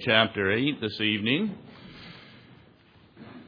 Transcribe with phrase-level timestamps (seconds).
[0.00, 1.54] chapter 8 this evening.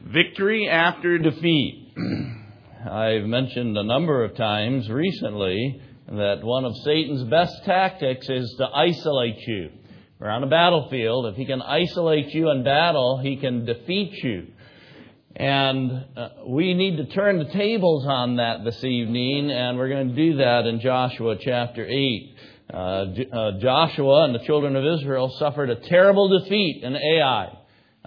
[0.04, 1.94] Victory after defeat.
[2.90, 8.66] I've mentioned a number of times recently that one of Satan's best tactics is to
[8.66, 9.70] isolate you.
[10.18, 11.26] We're on a battlefield.
[11.26, 14.48] If he can isolate you in battle, he can defeat you.
[15.34, 20.10] And uh, we need to turn the tables on that this evening, and we're going
[20.10, 22.36] to do that in Joshua chapter 8.
[22.72, 27.58] Uh, uh, Joshua and the children of Israel suffered a terrible defeat in Ai.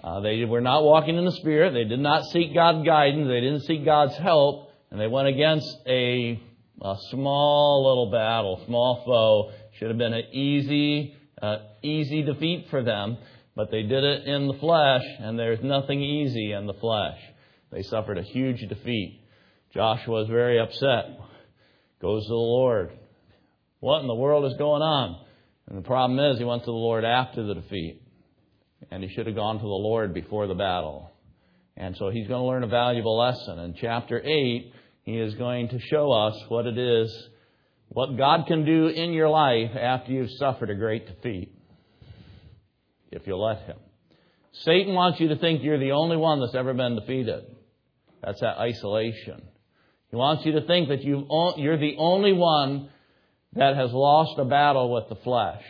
[0.02, 1.72] Uh, they were not walking in the Spirit.
[1.72, 3.28] They did not seek God's guidance.
[3.28, 4.70] They didn't seek God's help.
[4.90, 6.40] And they went against a,
[6.80, 9.52] a small little battle, small foe.
[9.78, 13.18] Should have been an easy, uh, easy defeat for them.
[13.54, 17.18] But they did it in the flesh, and there's nothing easy in the flesh.
[17.72, 19.22] They suffered a huge defeat.
[19.72, 21.18] Joshua is very upset.
[22.00, 22.90] Goes to the Lord.
[23.86, 25.24] What in the world is going on?
[25.68, 28.02] And the problem is, he went to the Lord after the defeat.
[28.90, 31.12] And he should have gone to the Lord before the battle.
[31.76, 33.60] And so he's going to learn a valuable lesson.
[33.60, 34.72] In chapter 8,
[35.04, 37.28] he is going to show us what it is,
[37.86, 41.56] what God can do in your life after you've suffered a great defeat,
[43.12, 43.76] if you'll let him.
[44.64, 47.44] Satan wants you to think you're the only one that's ever been defeated.
[48.20, 49.42] That's that isolation.
[50.10, 52.90] He wants you to think that you're the only one
[53.56, 55.62] that has lost a battle with the flesh.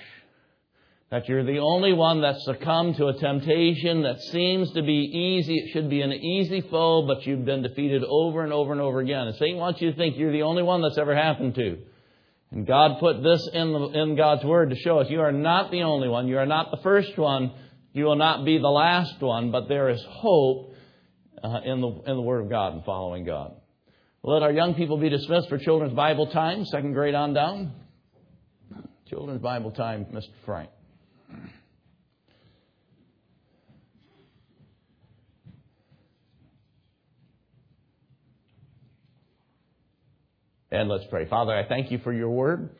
[1.10, 5.54] That you're the only one that's succumbed to a temptation that seems to be easy.
[5.54, 8.98] It should be an easy foe, but you've been defeated over and over and over
[8.98, 9.28] again.
[9.28, 11.78] And Satan wants you to think you're the only one that's ever happened to.
[12.50, 15.70] And God put this in, the, in God's Word to show us you are not
[15.70, 16.26] the only one.
[16.26, 17.52] You are not the first one.
[17.92, 20.74] You will not be the last one, but there is hope
[21.42, 23.54] uh, in, the, in the Word of God and following God.
[24.26, 27.70] Let our young people be dismissed for children's Bible time, second grade on down.
[29.08, 30.24] Children's Bible time, Mr.
[30.44, 30.68] Frank.
[40.72, 41.26] And let's pray.
[41.26, 42.70] Father, I thank you for your word,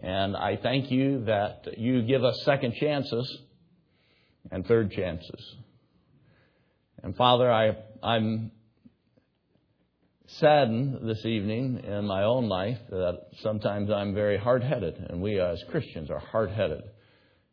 [0.00, 3.38] and I thank you that you give us second chances
[4.50, 5.54] and third chances.
[7.02, 8.50] And Father, I, I'm
[10.38, 15.40] saddened this evening in my own life that sometimes I'm very hard headed, and we
[15.40, 16.82] as Christians are hard headed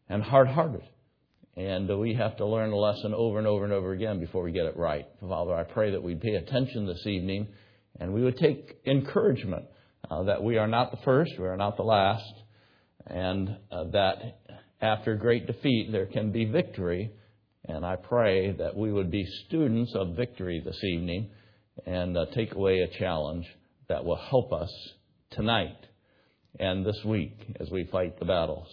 [0.09, 0.83] and hard hearted.
[1.55, 4.51] And we have to learn a lesson over and over and over again before we
[4.51, 5.07] get it right.
[5.19, 7.47] Father, I pray that we'd pay attention this evening
[7.99, 9.65] and we would take encouragement
[10.11, 12.31] uh, that we are not the first, we are not the last,
[13.07, 14.37] and uh, that
[14.81, 17.11] after great defeat there can be victory.
[17.65, 21.31] And I pray that we would be students of victory this evening
[21.85, 23.45] and uh, take away a challenge
[23.89, 24.71] that will help us
[25.31, 25.77] tonight
[26.59, 28.67] and this week as we fight the battles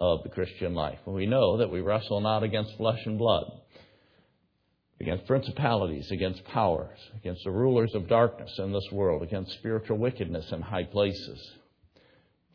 [0.00, 0.98] of the Christian life.
[1.06, 3.50] And we know that we wrestle not against flesh and blood,
[5.00, 10.46] against principalities, against powers, against the rulers of darkness in this world, against spiritual wickedness
[10.52, 11.40] in high places.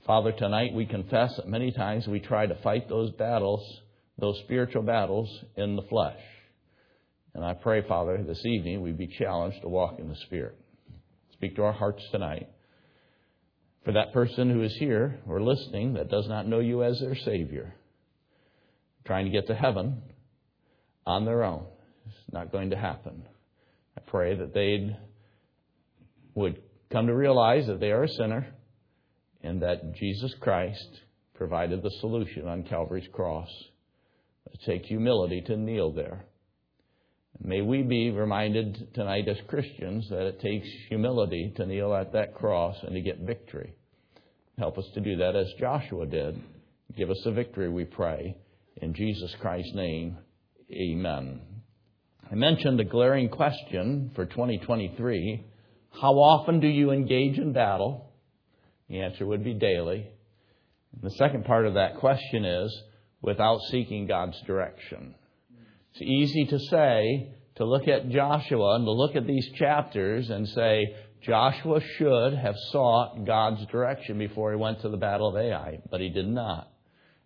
[0.06, 3.62] Father, tonight we confess that many times we try to fight those battles,
[4.18, 6.20] those spiritual battles in the flesh.
[7.34, 10.58] And I pray, Father, this evening we be challenged to walk in the Spirit.
[11.34, 12.50] Speak to our hearts tonight.
[13.86, 17.16] For that person who is here or listening that does not know you as their
[17.16, 17.74] Savior,
[19.06, 20.02] trying to get to heaven
[21.06, 21.66] on their own,
[22.06, 23.24] it's not going to happen.
[23.98, 24.96] I pray that they
[26.36, 28.48] would come to realize that they are a sinner
[29.42, 31.00] and that Jesus Christ
[31.34, 33.50] provided the solution on Calvary's cross.
[34.52, 36.26] It takes humility to kneel there.
[37.40, 42.36] May we be reminded tonight as Christians that it takes humility to kneel at that
[42.36, 43.74] cross and to get victory.
[44.58, 46.40] Help us to do that as Joshua did.
[46.96, 48.38] Give us the victory, we pray.
[48.82, 50.18] In Jesus Christ's name,
[50.72, 51.42] amen.
[52.32, 55.44] I mentioned a glaring question for 2023.
[56.00, 58.12] How often do you engage in battle?
[58.88, 60.08] The answer would be daily.
[60.94, 62.84] And the second part of that question is
[63.22, 65.16] without seeking God's direction.
[65.92, 70.48] It's easy to say, to look at Joshua and to look at these chapters and
[70.48, 75.80] say, Joshua should have sought God's direction before he went to the battle of Ai,
[75.90, 76.72] but he did not.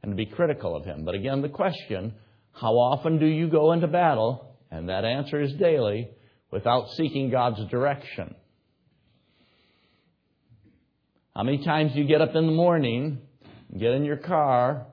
[0.02, 1.06] And to be critical of him.
[1.06, 2.14] But again, the question,
[2.52, 4.58] how often do you go into battle?
[4.72, 6.10] And that answer is daily
[6.52, 8.36] without seeking God's direction.
[11.36, 13.20] How many times do you get up in the morning,
[13.78, 14.88] get in your car,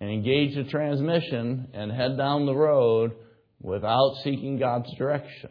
[0.00, 3.12] and engage the transmission and head down the road
[3.60, 5.50] without seeking God's direction.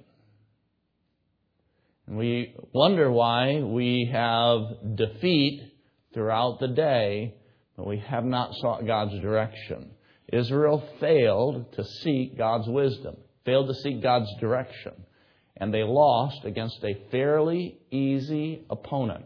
[2.07, 5.73] And we wonder why we have defeat
[6.13, 7.35] throughout the day,
[7.75, 9.91] but we have not sought God's direction.
[10.31, 14.93] Israel failed to seek God's wisdom, failed to seek God's direction,
[15.57, 19.25] and they lost against a fairly easy opponent.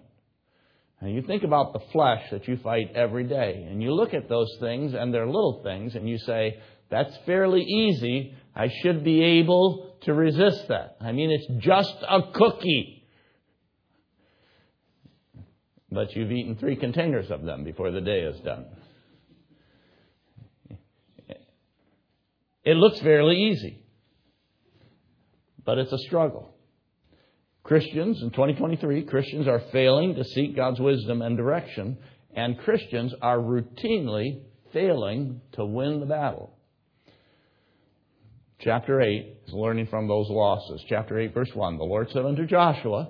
[1.01, 4.29] And you think about the flesh that you fight every day, and you look at
[4.29, 6.59] those things, and they're little things, and you say,
[6.91, 8.35] that's fairly easy.
[8.55, 10.97] I should be able to resist that.
[11.01, 13.07] I mean, it's just a cookie.
[15.91, 18.67] But you've eaten three containers of them before the day is done.
[22.63, 23.83] It looks fairly easy,
[25.65, 26.50] but it's a struggle.
[27.63, 31.97] Christians in 2023, Christians are failing to seek God's wisdom and direction,
[32.35, 34.41] and Christians are routinely
[34.73, 36.57] failing to win the battle.
[38.59, 40.83] Chapter 8 is learning from those losses.
[40.87, 43.09] Chapter 8, verse 1 The Lord said unto Joshua,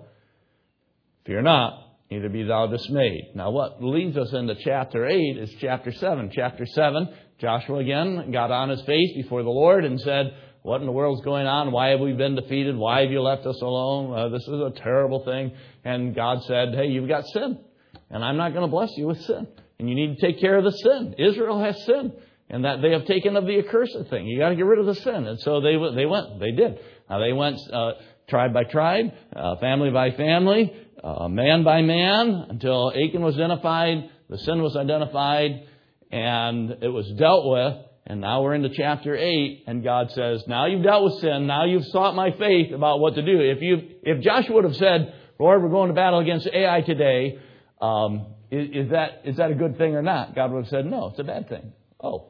[1.25, 1.74] Fear not,
[2.09, 3.31] neither be thou dismayed.
[3.36, 6.31] Now, what leads us into chapter 8 is chapter 7.
[6.33, 7.09] Chapter 7,
[7.39, 10.33] Joshua again got on his face before the Lord and said,
[10.63, 11.72] What in the world's going on?
[11.72, 12.75] Why have we been defeated?
[12.78, 14.18] Why have you left us alone?
[14.18, 15.54] Uh, this is a terrible thing.
[15.84, 17.60] And God said, Hey, you've got sin.
[18.10, 19.48] And I'm not going to bless you with sin.
[19.80, 21.16] And you need to take care of the sin.
[21.18, 22.13] Israel has sin
[22.52, 24.28] and that they have taken of the accursed thing.
[24.28, 25.25] You got to get rid of the sin.
[25.25, 26.40] And so they they went.
[26.40, 26.80] They did.
[27.10, 27.94] Now they went uh,
[28.28, 29.06] tribe by tribe,
[29.36, 30.72] uh, family by family,
[31.02, 35.66] uh, man by man, until Achan was identified, the sin was identified,
[36.12, 37.86] and it was dealt with.
[38.06, 41.45] And now we're into chapter eight, and God says, "Now you've dealt with sin.
[41.48, 43.39] Now you've sought my faith about what to do.
[43.39, 47.39] If you if Joshua would have said, Lord, we're going to battle against Ai today."
[47.80, 50.36] Um, is, is that is that a good thing or not?
[50.36, 52.30] God would have said, "No, it's a bad thing." Oh,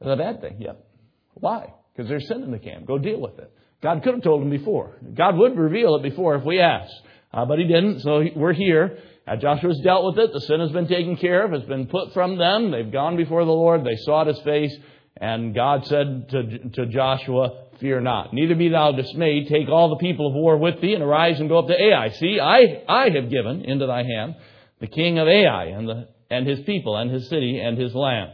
[0.00, 0.56] it's a bad thing.
[0.60, 0.86] Yep.
[1.34, 1.74] Why?
[1.92, 2.86] Because there's sin in the camp.
[2.86, 3.52] Go deal with it.
[3.82, 4.98] God could have told him before.
[5.14, 6.94] God would reveal it before if we asked.
[7.32, 8.98] Uh, but he didn't, so we're here.
[9.30, 10.32] Uh, Joshua's dealt with it.
[10.32, 11.52] The sin has been taken care of.
[11.52, 12.72] It's been put from them.
[12.72, 13.84] They've gone before the Lord.
[13.84, 14.76] They sought his face.
[15.16, 18.34] And God said to, to Joshua, Fear not.
[18.34, 19.48] Neither be thou dismayed.
[19.48, 22.10] Take all the people of war with thee and arise and go up to Ai.
[22.10, 24.34] See, I, I have given into thy hand
[24.80, 28.32] the king of Ai and, the, and his people and his city and his land.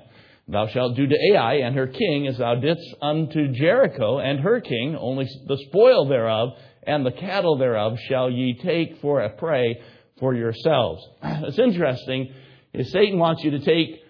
[0.49, 4.61] Thou shalt do to Ai and her king as thou didst unto Jericho and her
[4.61, 6.51] king, only the spoil thereof
[6.87, 9.81] and the cattle thereof shall ye take for a prey
[10.19, 11.07] for yourselves.
[11.23, 12.33] It's interesting
[12.73, 14.03] is Satan wants you to take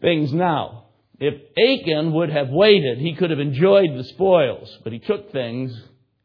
[0.00, 0.86] things now.
[1.18, 5.72] If Achan would have waited, he could have enjoyed the spoils, but he took things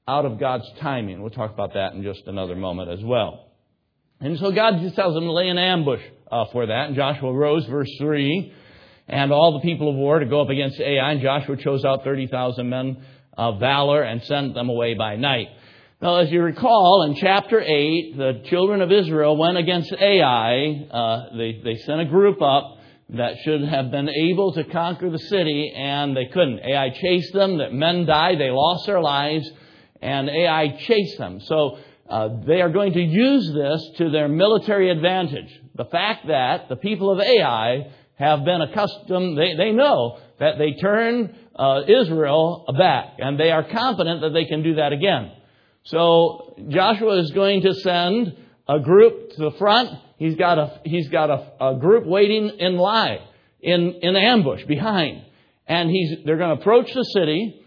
[0.08, 1.22] out of God's timing.
[1.22, 3.48] We'll talk about that in just another moment as well.
[4.20, 6.02] And so God just tells him to lay an ambush
[6.32, 6.88] uh, for that.
[6.88, 8.54] And Joshua rose, verse 3,
[9.08, 11.12] and all the people of war to go up against Ai.
[11.12, 13.06] And Joshua chose out 30,000 men
[13.38, 15.48] of valor and sent them away by night.
[16.00, 20.88] Now, as you recall, in chapter 8, the children of Israel went against Ai.
[20.92, 22.78] Uh, they, they sent a group up
[23.10, 26.60] that should have been able to conquer the city, and they couldn't.
[26.60, 29.50] Ai chased them, the men died, they lost their lives,
[30.00, 31.40] and Ai chased them.
[31.40, 35.50] So uh, they are going to use this to their military advantage.
[35.74, 40.74] The fact that the people of Ai have been accustomed, they, they know that they
[40.80, 45.32] turn uh, Israel back, and they are confident that they can do that again.
[45.88, 48.36] So Joshua is going to send
[48.68, 49.90] a group to the front.
[50.18, 53.20] He's got a, he's got a, a group waiting in line,
[53.62, 55.24] in, in ambush behind.
[55.66, 57.62] And he's, they're going to approach the city,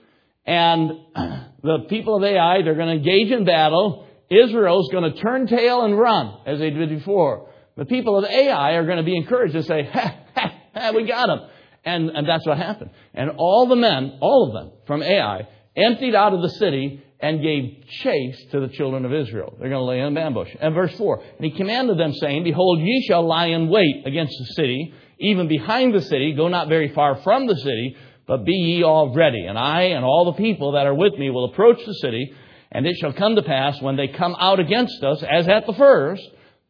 [0.45, 0.91] and
[1.63, 4.07] the people of Ai, they're going to engage in battle.
[4.29, 7.49] Israel's going to turn tail and run, as they did before.
[7.79, 11.07] The people of Ai are going to be encouraged to say, ha, ha, ha, we
[11.07, 11.49] got them.
[11.87, 12.91] And, and that's what happened.
[13.15, 17.43] And all the men, all of them from Ai, emptied out of the city and
[17.43, 19.55] gave chase to the children of Israel.
[19.59, 20.49] They're going to lay in ambush.
[20.61, 24.37] And verse 4, and he commanded them, saying, Behold, ye shall lie in wait against
[24.39, 27.97] the city, even behind the city, go not very far from the city,
[28.27, 29.45] but be ye all ready.
[29.45, 32.33] And I and all the people that are with me will approach the city,
[32.73, 35.75] and it shall come to pass when they come out against us, as at the
[35.75, 36.27] first,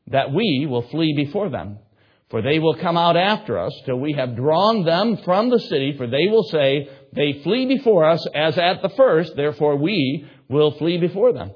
[0.09, 1.78] that we will flee before them.
[2.30, 5.95] For they will come out after us till we have drawn them from the city,
[5.97, 10.72] for they will say, They flee before us as at the first, therefore we will
[10.72, 11.50] flee before them.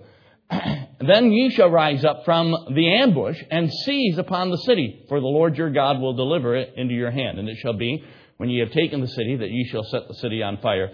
[1.00, 5.26] then ye shall rise up from the ambush and seize upon the city, for the
[5.26, 7.38] Lord your God will deliver it into your hand.
[7.38, 8.04] And it shall be,
[8.36, 10.90] when ye have taken the city, that ye shall set the city on fire.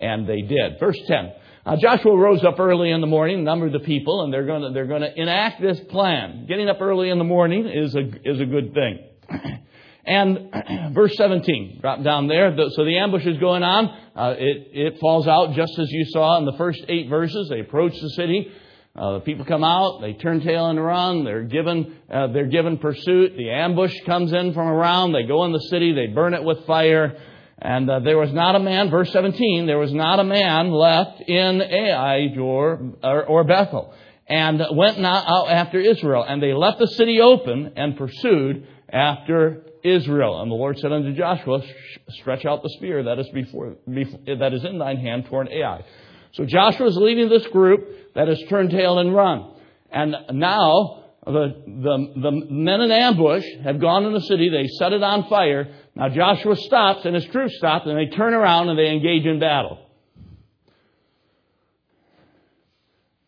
[0.00, 0.78] And they did.
[0.78, 1.32] Verse 10.
[1.66, 4.70] Uh, Joshua rose up early in the morning, numbered the people, and they're going to
[4.74, 6.44] they're going to enact this plan.
[6.46, 8.98] Getting up early in the morning is a is a good thing.
[10.06, 10.50] And
[10.92, 12.54] verse 17, drop down there.
[12.70, 13.86] So the ambush is going on.
[14.14, 17.48] Uh, it, it falls out just as you saw in the first eight verses.
[17.48, 18.50] They approach the city.
[18.96, 21.24] Uh, the people come out, they turn tail and run.
[21.24, 23.36] They're given, uh, they're given pursuit.
[23.36, 25.12] The ambush comes in from around.
[25.12, 25.92] They go in the city.
[25.92, 27.18] They burn it with fire.
[27.58, 31.20] And uh, there was not a man, verse 17, there was not a man left
[31.22, 33.94] in Ai or, or, or Bethel,
[34.26, 36.24] and went not out after Israel.
[36.28, 40.40] And they left the city open and pursued after Israel.
[40.40, 41.60] And the Lord said unto Joshua,
[42.08, 45.84] Stretch out the spear that is before, that is in thine hand toward Ai.
[46.32, 49.54] So Joshua is leading this group that has turned tail and run.
[49.90, 54.50] And now the, the, the men in ambush have gone in the city.
[54.50, 55.72] They set it on fire.
[55.94, 59.38] Now Joshua stops and his troops stop and they turn around and they engage in
[59.38, 59.78] battle.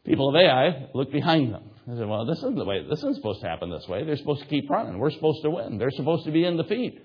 [0.04, 1.65] People of Ai look behind them.
[1.86, 4.04] They said, well, this isn't the way, this isn't supposed to happen this way.
[4.04, 4.98] They're supposed to keep running.
[4.98, 5.78] We're supposed to win.
[5.78, 7.00] They're supposed to be in defeat.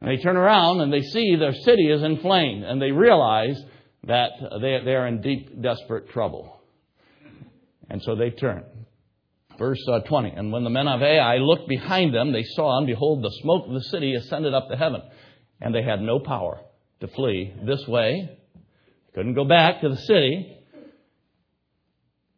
[0.00, 3.62] And they turn around and they see their city is in flames and they realize
[4.04, 6.60] that they, they are in deep, desperate trouble.
[7.90, 8.64] And so they turn.
[9.58, 10.30] Verse uh, 20.
[10.30, 13.66] And when the men of Ai looked behind them, they saw, and behold, the smoke
[13.66, 15.02] of the city ascended up to heaven.
[15.60, 16.58] And they had no power
[17.00, 18.38] to flee this way.
[19.14, 20.61] Couldn't go back to the city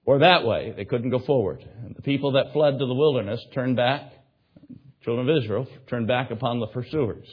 [0.06, 0.72] or that way.
[0.76, 1.64] They couldn't go forward.
[1.84, 4.12] And the people that fled to the wilderness turned back,
[5.02, 7.26] children of Israel turned back upon the pursuers.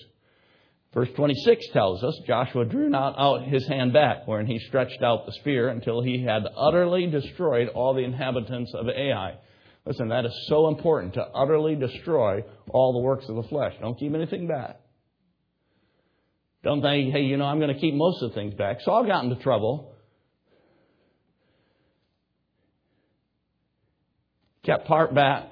[0.94, 5.26] Verse 26 tells us Joshua drew not out his hand back, wherein he stretched out
[5.26, 9.36] the spear until he had utterly destroyed all the inhabitants of Ai.
[9.86, 13.74] Listen, that is so important to utterly destroy all the works of the flesh.
[13.80, 14.82] Don't keep anything back.
[16.64, 18.82] Don't think, hey, you know, I'm going to keep most of the things back.
[18.82, 19.91] Saul got into trouble.
[24.64, 25.48] Kept part back.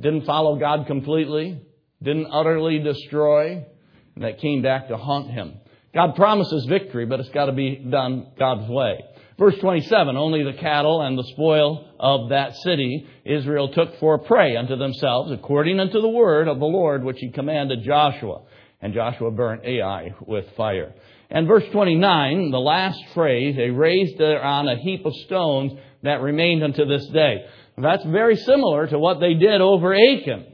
[0.00, 1.60] Didn't follow God completely.
[2.02, 3.66] Didn't utterly destroy
[4.14, 5.54] and that came back to haunt him.
[5.94, 9.04] God promises victory, but it's got to be done God's way.
[9.38, 14.56] Verse 27, only the cattle and the spoil of that city Israel took for prey
[14.56, 18.42] unto themselves, according unto the word of the Lord which he commanded Joshua.
[18.80, 20.92] And Joshua burnt Ai with fire.
[21.30, 25.72] And verse 29, the last phrase, they raised on a heap of stones
[26.02, 27.46] that remained unto this day.
[27.76, 30.46] That's very similar to what they did over Achan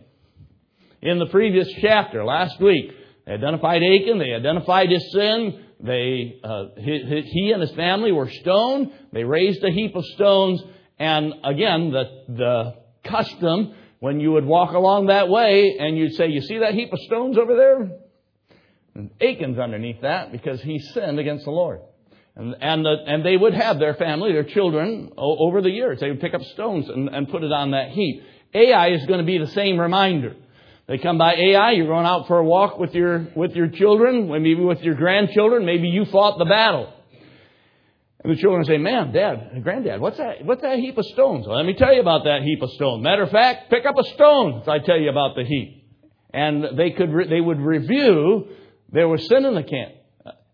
[1.02, 2.92] in the previous chapter last week.
[3.26, 4.18] They identified Achan.
[4.18, 5.64] They identified his sin.
[5.80, 8.92] They, uh, he, he, and his family were stoned.
[9.12, 10.62] They raised a heap of stones.
[10.98, 16.28] And again, the, the custom, when you would walk along that way and you'd say,
[16.28, 17.90] you see that heap of stones over there?
[18.94, 21.80] And Achan's underneath that because he sinned against the Lord.
[22.38, 25.98] And, and, the, and they would have their family, their children, over the years.
[25.98, 28.22] They would pick up stones and, and put it on that heap.
[28.54, 30.36] Ai is going to be the same reminder.
[30.86, 34.28] They come by Ai, you're going out for a walk with your, with your children,
[34.30, 36.94] maybe with your grandchildren, maybe you fought the battle.
[38.22, 41.46] And the children say, man, dad, granddad, what's that, what's that heap of stones?
[41.46, 43.02] Well, let me tell you about that heap of stones.
[43.02, 45.84] Matter of fact, pick up a stone I tell you about the heap.
[46.32, 48.46] And they could, re- they would review,
[48.92, 49.94] there was sin in the camp.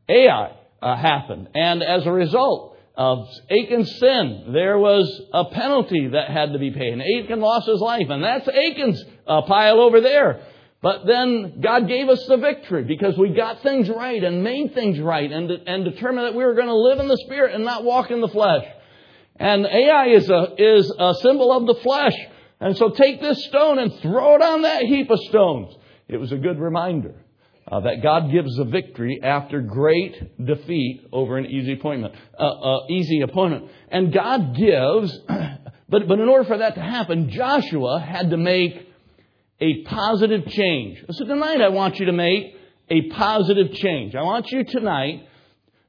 [0.08, 1.48] Ai uh, happened.
[1.54, 4.50] And as a result, of Achan's sin.
[4.52, 6.92] There was a penalty that had to be paid.
[6.92, 8.06] And Achan lost his life.
[8.08, 10.46] And that's Achan's uh, pile over there.
[10.80, 15.00] But then God gave us the victory because we got things right and made things
[15.00, 17.84] right and, and determined that we were going to live in the Spirit and not
[17.84, 18.64] walk in the flesh.
[19.36, 22.14] And Ai is a, is a symbol of the flesh.
[22.60, 25.74] And so take this stone and throw it on that heap of stones.
[26.06, 27.14] It was a good reminder
[27.70, 32.86] uh, that God gives the victory after great defeat over an easy appointment, uh, uh,
[32.90, 33.70] easy opponent.
[33.90, 35.18] And God gives,
[35.88, 38.88] but, but in order for that to happen, Joshua had to make
[39.60, 41.02] a positive change.
[41.10, 42.54] So tonight I want you to make
[42.90, 44.14] a positive change.
[44.14, 45.26] I want you tonight,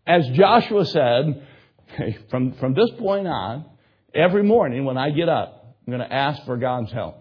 [0.08, 1.46] as Joshua said,
[2.29, 3.65] from, from this point on,
[4.13, 7.17] every morning when I get up, I'm going to ask for God's help.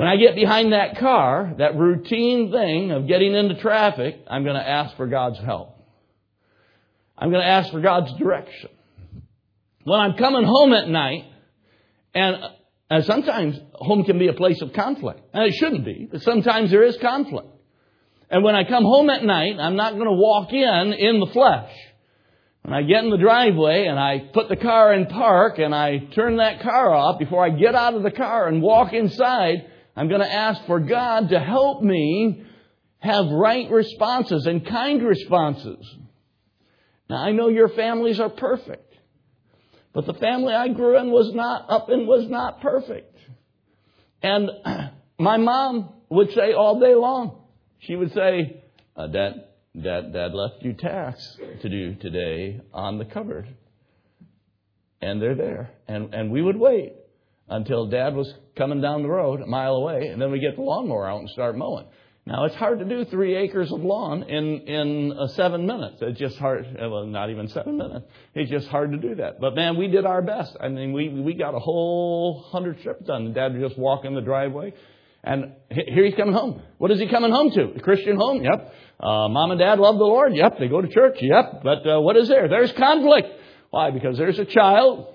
[0.00, 4.56] When I get behind that car, that routine thing of getting into traffic, I'm going
[4.56, 5.76] to ask for God's help.
[7.18, 8.70] I'm going to ask for God's direction.
[9.84, 11.26] When I'm coming home at night,
[12.14, 12.36] and,
[12.88, 15.20] and sometimes home can be a place of conflict.
[15.34, 17.48] And it shouldn't be, but sometimes there is conflict.
[18.30, 21.26] And when I come home at night, I'm not going to walk in in the
[21.26, 21.76] flesh.
[22.62, 25.98] When I get in the driveway and I put the car in park and I
[26.14, 29.66] turn that car off before I get out of the car and walk inside,
[29.96, 32.44] I'm going to ask for God to help me
[32.98, 35.84] have right responses and kind responses.
[37.08, 38.94] Now, I know your families are perfect,
[39.92, 43.16] but the family I grew in was not up in was not perfect.
[44.22, 44.50] And
[45.18, 47.42] my mom would say all day long,
[47.80, 48.62] she would say,
[48.96, 49.44] uh, Dad,
[49.80, 53.48] Dad, Dad left you tasks to do today on the cupboard.
[55.00, 55.70] and they're there.
[55.88, 56.94] And, and we would wait
[57.50, 60.62] until dad was coming down the road a mile away, and then we get the
[60.62, 61.86] lawnmower out and start mowing.
[62.26, 65.96] Now it's hard to do three acres of lawn in in uh, seven minutes.
[66.00, 66.64] It's just hard.
[66.64, 68.06] Uh, well, not even seven minutes.
[68.34, 69.40] It's just hard to do that.
[69.40, 70.56] But man, we did our best.
[70.60, 73.32] I mean, we we got a whole hundred strips done.
[73.32, 74.74] Dad would just walk in the driveway,
[75.24, 76.62] and here he's coming home.
[76.78, 77.72] What is he coming home to?
[77.76, 78.44] A Christian home?
[78.44, 78.74] Yep.
[79.00, 80.36] Uh, Mom and Dad love the Lord?
[80.36, 80.58] Yep.
[80.58, 81.16] They go to church?
[81.20, 81.62] Yep.
[81.64, 82.48] But uh, what is there?
[82.48, 83.28] There's conflict.
[83.70, 83.90] Why?
[83.90, 85.06] Because there's a child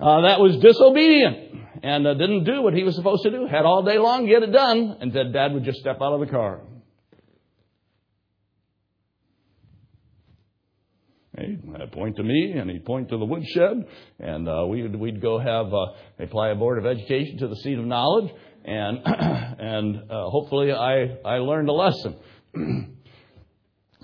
[0.00, 1.48] uh, that was disobedient
[1.82, 3.46] and uh, didn't do what he was supposed to do.
[3.46, 6.20] Had all day long get it done, and then Dad would just step out of
[6.20, 6.60] the car.
[11.38, 13.86] He'd point to me, and he'd point to the woodshed,
[14.18, 15.86] and uh, we'd we'd go have uh,
[16.18, 18.32] apply a board of education to the seat of knowledge,
[18.64, 22.16] and and uh, hopefully I I learned a lesson.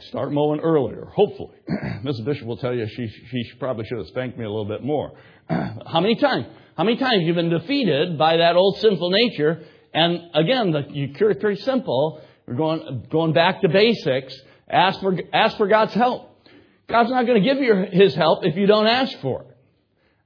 [0.01, 1.57] Start mowing earlier, hopefully.
[2.05, 2.25] Mrs.
[2.25, 5.13] Bishop will tell you she she probably should have spanked me a little bit more.
[5.49, 6.47] How many times?
[6.77, 9.63] How many times you've been defeated by that old sinful nature?
[9.93, 12.21] And again, the cure is pretty simple.
[12.47, 14.35] We're going going back to basics.
[14.69, 16.31] Ask for ask for God's help.
[16.89, 19.57] God's not going to give you His help if you don't ask for it.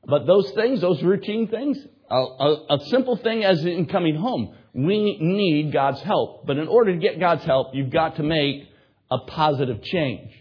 [0.07, 1.79] But those things, those routine things,
[2.11, 6.47] a, a, a simple thing as in coming home, we need God's help.
[6.47, 8.69] But in order to get God's help, you've got to make
[9.11, 10.33] a positive change.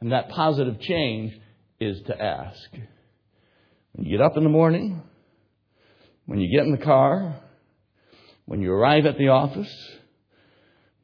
[0.00, 1.32] And that positive change
[1.80, 2.70] is to ask.
[3.94, 5.00] When you get up in the morning,
[6.26, 7.36] when you get in the car,
[8.44, 9.72] when you arrive at the office,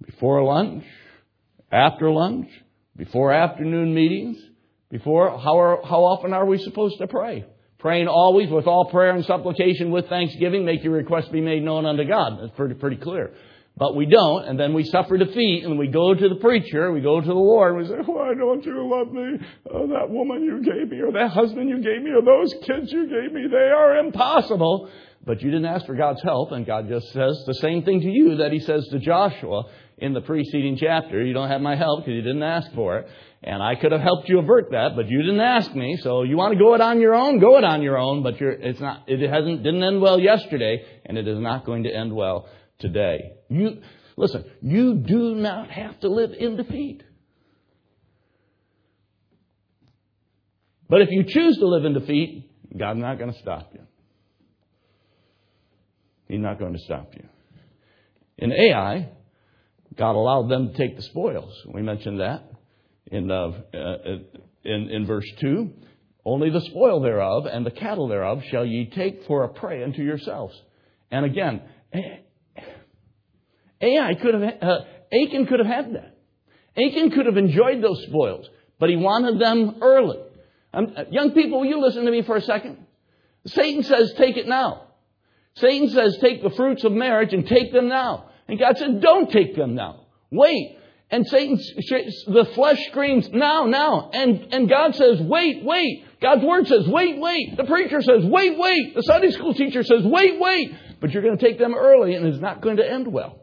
[0.04, 0.84] before lunch,
[1.70, 2.48] after lunch,
[2.96, 4.38] before afternoon meetings,
[4.90, 7.44] before, how, are, how often are we supposed to pray?
[7.78, 11.86] Praying always with all prayer and supplication with thanksgiving, make your requests be made known
[11.86, 12.40] unto God.
[12.42, 13.30] That's pretty, pretty clear.
[13.80, 17.00] But we don't, and then we suffer defeat, and we go to the preacher, we
[17.00, 19.38] go to the Lord, and we say, Why don't you love me?
[19.72, 22.92] Oh, that woman you gave me, or that husband you gave me, or those kids
[22.92, 24.90] you gave me, they are impossible.
[25.24, 28.06] But you didn't ask for God's help, and God just says the same thing to
[28.06, 29.62] you that He says to Joshua
[29.96, 31.24] in the preceding chapter.
[31.24, 33.08] You don't have my help because you didn't ask for it.
[33.42, 35.96] And I could have helped you avert that, but you didn't ask me.
[36.02, 37.38] So you want to go it on your own?
[37.38, 38.22] Go it on your own.
[38.22, 39.04] But it's not.
[39.06, 42.46] It hasn't didn't end well yesterday, and it is not going to end well
[42.78, 43.39] today.
[43.50, 43.82] You
[44.16, 44.44] listen.
[44.62, 47.02] You do not have to live in defeat.
[50.88, 53.80] But if you choose to live in defeat, God's not going to stop you.
[56.28, 57.24] He's not going to stop you.
[58.38, 59.08] In Ai,
[59.96, 61.52] God allowed them to take the spoils.
[61.72, 62.50] We mentioned that
[63.10, 64.18] in, uh, uh,
[64.64, 65.70] in, in verse 2.
[66.24, 70.02] Only the spoil thereof and the cattle thereof shall ye take for a prey unto
[70.02, 70.54] yourselves.
[71.10, 71.62] And again,
[73.80, 74.78] Ai could have, uh,
[75.12, 76.16] Achan could have had that.
[76.76, 80.18] Achan could have enjoyed those spoils, but he wanted them early.
[80.72, 82.78] Um, young people, will you listen to me for a second?
[83.46, 84.88] Satan says, take it now.
[85.54, 88.30] Satan says, take the fruits of marriage and take them now.
[88.46, 90.06] And God said, don't take them now.
[90.30, 90.76] Wait.
[91.10, 94.10] And Satan, the flesh screams, now, now.
[94.12, 96.04] And, and God says, wait, wait.
[96.22, 97.56] God's word says, wait, wait.
[97.56, 98.94] The preacher says, wait, wait.
[98.94, 100.72] The Sunday school teacher says, wait, wait.
[101.00, 103.39] But you're going to take them early and it's not going to end well.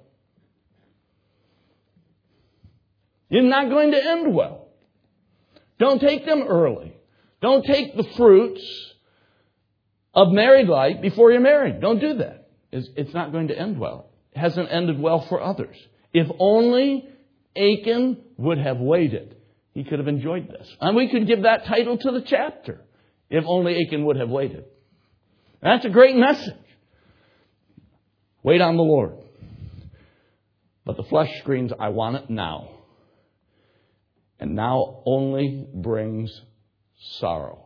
[3.30, 4.68] It's not going to end well.
[5.80, 6.96] Don't take them early.
[7.42, 8.94] Don't take the fruits
[10.14, 11.80] of married life before you're married.
[11.82, 12.50] Don't do that.
[12.72, 14.10] It's, it's not going to end well.
[14.34, 15.76] It hasn't ended well for others.
[16.14, 17.08] If only
[17.56, 19.36] Achan would have waited,
[19.74, 20.68] he could have enjoyed this.
[20.82, 22.82] And we could give that title to the chapter.
[23.30, 24.66] If only Achan would have waited.
[25.62, 26.54] That's a great message.
[28.42, 29.14] Wait on the Lord.
[30.86, 32.70] But the flesh screams, I want it now.
[34.40, 36.42] And now only brings
[37.20, 37.64] sorrow.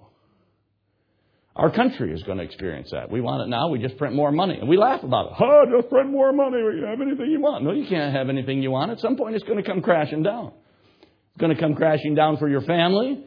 [1.56, 3.12] Our country is going to experience that.
[3.12, 3.68] We want it now.
[3.68, 4.58] We just print more money.
[4.58, 5.34] And we laugh about it.
[5.40, 6.58] Oh, just print more money.
[6.58, 7.66] You have anything you want.
[7.66, 8.92] No, you can't have anything you want.
[8.92, 10.54] At some point, it's going to come crashing down.
[11.02, 13.26] It's going to come crashing down for your family,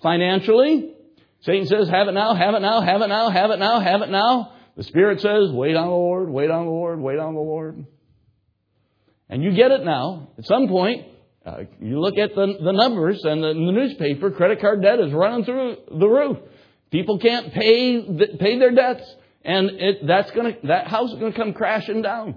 [0.00, 0.94] financially.
[1.40, 4.02] Satan says, have it now, have it now, have it now, have it now, have
[4.02, 4.52] it now.
[4.76, 7.84] The Spirit says, wait on the Lord, wait on the Lord, wait on the Lord.
[9.28, 10.28] And you get it now.
[10.38, 11.06] At some point,
[11.46, 15.12] uh, you look at the, the numbers and the, the newspaper, credit card debt is
[15.12, 16.38] running through the roof.
[16.90, 18.02] People can't pay
[18.38, 19.04] pay their debts,
[19.44, 22.36] and it, that's gonna that house is gonna come crashing down.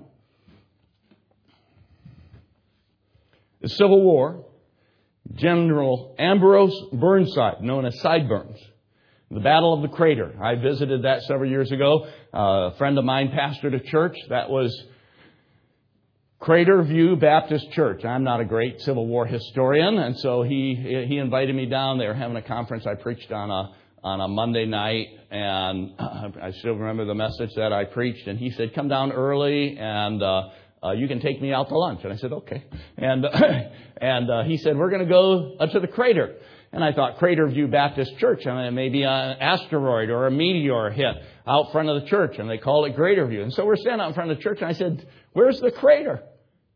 [3.62, 4.46] The Civil War,
[5.34, 8.60] General Ambrose Burnside, known as Sideburns,
[9.32, 10.36] the Battle of the Crater.
[10.42, 12.08] I visited that several years ago.
[12.34, 14.76] Uh, a friend of mine pastored a church that was
[16.40, 18.06] Crater View Baptist Church.
[18.06, 21.98] I'm not a great Civil War historian, and so he he invited me down.
[21.98, 22.88] They were having a conference.
[22.88, 23.76] I preached on a
[24.06, 28.26] on a Monday night, and I still remember the message that I preached.
[28.28, 30.44] And he said, "Come down early, and uh,
[30.82, 32.64] uh, you can take me out to lunch." And I said, "Okay."
[32.96, 33.26] And
[34.02, 36.38] and uh, he said, "We're going to go to the crater."
[36.72, 39.10] And I thought Crater View Baptist Church, I mean, maybe an
[39.42, 41.16] asteroid or a meteor hit
[41.48, 43.42] out front of the church, and they called it Crater View.
[43.42, 45.72] And so we're standing out in front of the church, and I said, "Where's the
[45.72, 46.24] crater?"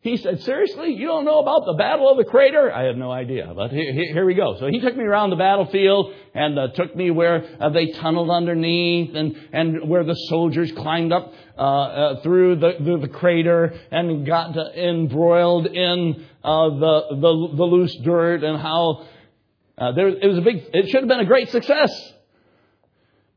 [0.03, 0.95] He said, seriously?
[0.95, 2.69] You don't know about the Battle of the Crater?
[2.69, 4.57] I had no idea, but here, we go.
[4.59, 8.29] So he took me around the battlefield and uh, took me where uh, they tunneled
[8.29, 14.25] underneath and, and where the soldiers climbed up uh, uh through the, the, crater and
[14.25, 19.05] got embroiled in uh, the, the, the, loose dirt and how
[19.77, 21.91] uh, there, it was a big, it should have been a great success,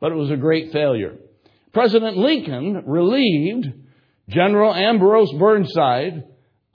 [0.01, 1.15] but it was a great failure.
[1.73, 3.67] President Lincoln relieved
[4.29, 6.25] General Ambrose Burnside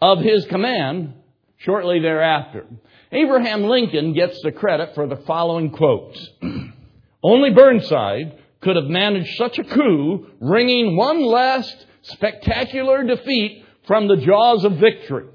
[0.02, 1.14] of his command
[1.58, 2.66] shortly thereafter.
[3.12, 6.30] Abraham Lincoln gets the credit for the following quotes.
[7.24, 14.18] Only Burnside could have managed such a coup, wringing one last spectacular defeat from the
[14.18, 15.28] jaws of victory.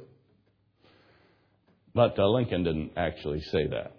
[1.94, 3.92] But uh, Lincoln didn't actually say that.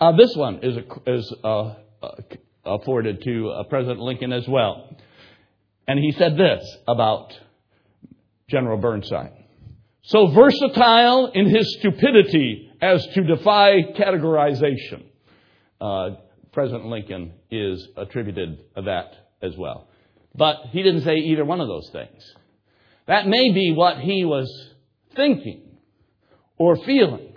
[0.00, 2.10] Uh, this one is, a, is uh, uh
[2.64, 4.96] afforded to uh, President Lincoln as well.
[5.86, 7.32] And he said this about
[8.48, 9.32] General Burnside.
[10.02, 15.04] So versatile in his stupidity as to defy categorization.
[15.80, 16.16] Uh,
[16.52, 19.88] President Lincoln is attributed that as well.
[20.34, 22.22] But he didn't say either one of those things.
[23.06, 24.50] That may be what he was
[25.14, 25.78] thinking
[26.56, 27.34] or feeling.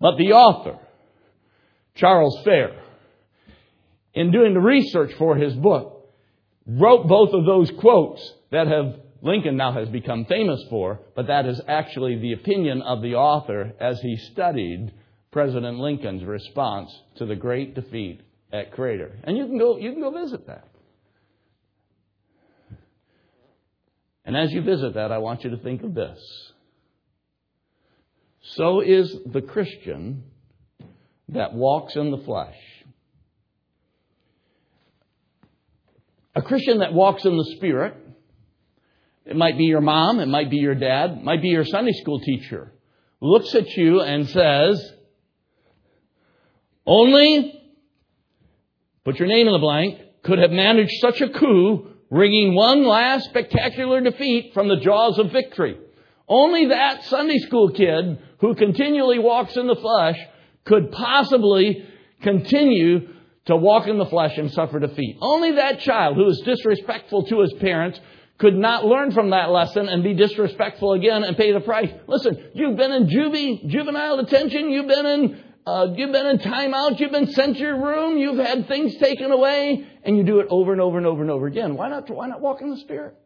[0.00, 0.78] But the author,
[1.94, 2.82] Charles Fair,
[4.14, 6.10] in doing the research for his book,
[6.66, 11.46] wrote both of those quotes that have Lincoln now has become famous for, but that
[11.46, 14.92] is actually the opinion of the author as he studied
[15.32, 18.20] President Lincoln's response to the great defeat
[18.52, 19.18] at Crater.
[19.24, 20.68] And you can go, you can go visit that.
[24.24, 26.18] And as you visit that, I want you to think of this.
[28.54, 30.22] So is the Christian
[31.30, 32.56] that walks in the flesh.
[36.36, 38.05] A Christian that walks in the Spirit
[39.26, 41.92] it might be your mom, it might be your dad, it might be your Sunday
[41.92, 42.72] school teacher.
[43.20, 44.92] Looks at you and says,
[46.86, 47.60] only,
[49.04, 53.24] put your name in the blank, could have managed such a coup, wringing one last
[53.24, 55.76] spectacular defeat from the jaws of victory.
[56.28, 60.18] Only that Sunday school kid who continually walks in the flesh
[60.64, 61.84] could possibly
[62.22, 63.08] continue
[63.46, 65.16] to walk in the flesh and suffer defeat.
[65.20, 67.98] Only that child who is disrespectful to his parents
[68.38, 71.90] could not learn from that lesson and be disrespectful again and pay the price.
[72.06, 77.00] Listen, you've been in juvie, juvenile detention, you've been in, uh, you've been in timeout,
[77.00, 80.48] you've been sent to your room, you've had things taken away, and you do it
[80.50, 81.76] over and over and over and over again.
[81.76, 83.16] Why not, why not walk in the Spirit?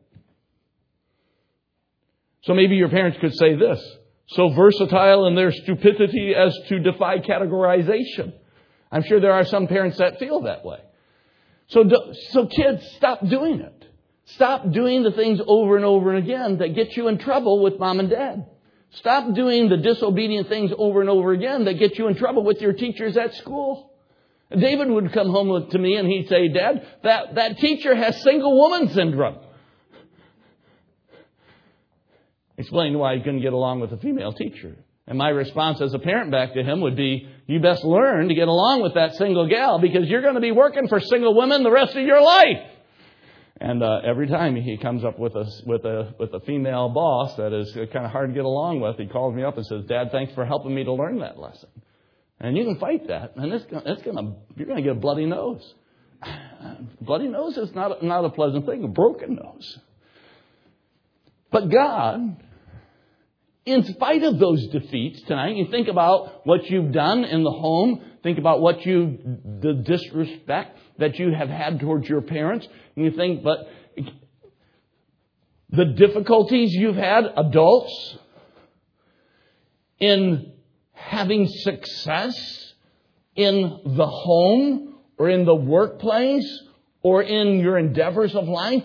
[2.42, 3.84] So maybe your parents could say this,
[4.28, 8.32] so versatile in their stupidity as to defy categorization.
[8.92, 10.78] I'm sure there are some parents that feel that way.
[11.66, 11.84] So,
[12.30, 13.79] so kids, stop doing it.
[14.34, 17.78] Stop doing the things over and over and again that get you in trouble with
[17.78, 18.46] mom and dad.
[18.92, 22.60] Stop doing the disobedient things over and over again that get you in trouble with
[22.60, 23.92] your teachers at school.
[24.50, 28.56] David would come home to me and he'd say, Dad, that, that teacher has single
[28.58, 29.38] woman syndrome.
[32.58, 34.76] Explain why he couldn't get along with a female teacher.
[35.06, 38.34] And my response as a parent back to him would be, you best learn to
[38.34, 41.62] get along with that single gal because you're going to be working for single women
[41.62, 42.58] the rest of your life.
[43.60, 47.36] And uh, every time he comes up with a with a with a female boss
[47.36, 49.84] that is kind of hard to get along with, he calls me up and says,
[49.84, 51.68] "Dad, thanks for helping me to learn that lesson."
[52.40, 55.74] And you can fight that, and it's it's gonna you're gonna get a bloody nose.
[57.02, 58.82] bloody nose is not not a pleasant thing.
[58.82, 59.78] A broken nose.
[61.50, 62.42] But God,
[63.66, 68.02] in spite of those defeats tonight, you think about what you've done in the home.
[68.22, 69.18] Think about what you
[69.60, 72.68] the disrespect that you have had towards your parents.
[72.96, 73.68] And you think, but
[75.70, 78.18] the difficulties you've had, adults,
[79.98, 80.52] in
[80.92, 82.74] having success
[83.36, 86.62] in the home or in the workplace
[87.02, 88.82] or in your endeavors of life,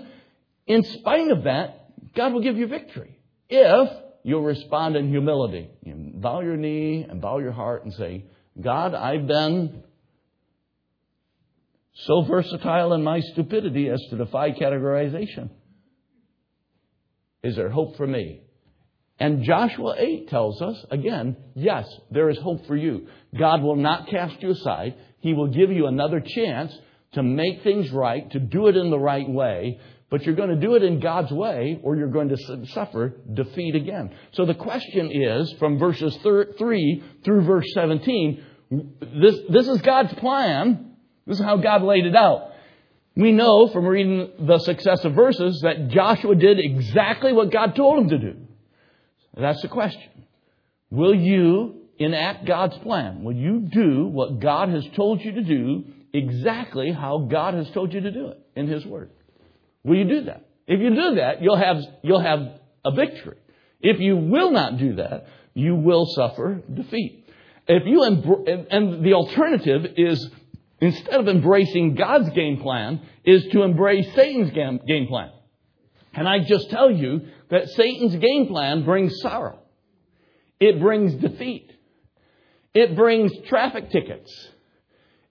[0.67, 3.19] in spite of that, God will give you victory
[3.50, 3.89] if
[4.24, 5.69] you'll respond in humility.
[5.84, 8.26] You bow your knee and bow your heart and say,
[8.61, 9.83] God, I've been
[11.93, 15.49] so versatile in my stupidity as to defy categorization.
[17.43, 18.41] Is there hope for me?
[19.19, 23.07] And Joshua 8 tells us, again, yes, there is hope for you.
[23.37, 24.95] God will not cast you aside.
[25.19, 26.77] He will give you another chance
[27.13, 29.79] to make things right, to do it in the right way,
[30.15, 33.75] but you're going to do it in God's way or you're going to suffer defeat
[33.75, 34.15] again.
[34.32, 38.41] So the question is, from verses 3 through verse 17,
[39.01, 40.95] this, this is God's plan.
[41.28, 42.51] This is how God laid it out.
[43.17, 48.08] We know from reading the successive verses that Joshua did exactly what God told him
[48.08, 48.38] to do.
[49.36, 50.23] That's the question.
[50.91, 53.21] Will you enact God's plan?
[53.25, 57.93] Will you do what God has told you to do exactly how God has told
[57.93, 59.10] you to do it in His Word?
[59.86, 60.45] Will you do that?
[60.67, 62.39] If you do that, you'll have, you'll have
[62.84, 63.38] a victory.
[63.82, 67.30] If you will not do that, you will suffer defeat.
[67.67, 70.28] If you, and the alternative is
[70.82, 75.32] instead of embracing God's game plan, is to embrace Satan's game plan.
[76.13, 79.60] And I just tell you that Satan's game plan brings sorrow.
[80.60, 81.71] It brings defeat.
[82.74, 84.32] It brings traffic tickets.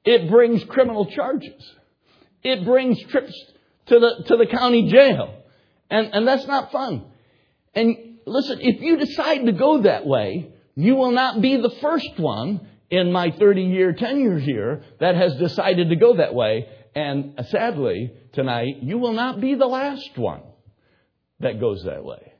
[0.04, 1.62] It brings criminal charges.
[2.42, 3.34] It brings trips
[3.86, 5.42] to the, to the county jail.
[5.90, 7.04] And, and that's not fun.
[7.74, 12.18] And listen, if you decide to go that way, you will not be the first
[12.18, 16.68] one in my 30 year tenure here that has decided to go that way.
[16.94, 20.42] And sadly, tonight, you will not be the last one
[21.40, 22.32] that goes that way.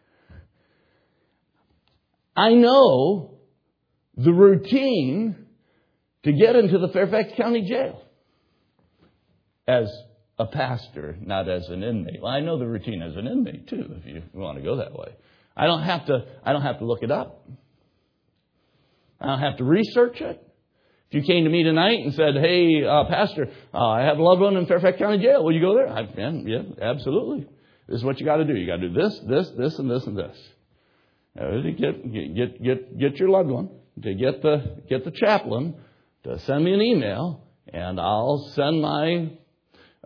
[2.36, 3.38] I know
[4.16, 5.46] the routine
[6.24, 8.02] to get into the Fairfax County Jail
[9.66, 9.88] as
[10.38, 12.20] a pastor, not as an inmate.
[12.20, 14.92] Well, I know the routine as an inmate too, if you want to go that
[14.92, 15.14] way.
[15.56, 17.46] I don't have to, I don't have to look it up.
[19.20, 20.40] I don't have to research it.
[21.10, 24.22] If you came to me tonight and said, "Hey, uh, Pastor, uh, I have a
[24.22, 25.44] loved one in Fairfax County Jail.
[25.44, 27.46] Will you go there?" I, yeah, yeah, absolutely.
[27.86, 28.54] This is what you got to do.
[28.54, 30.36] You got to do this, this, this, and this, and this.
[31.38, 33.68] Uh, get, get, get, get your loved one
[34.02, 35.76] to get the get the chaplain
[36.24, 39.30] to send me an email, and I'll send my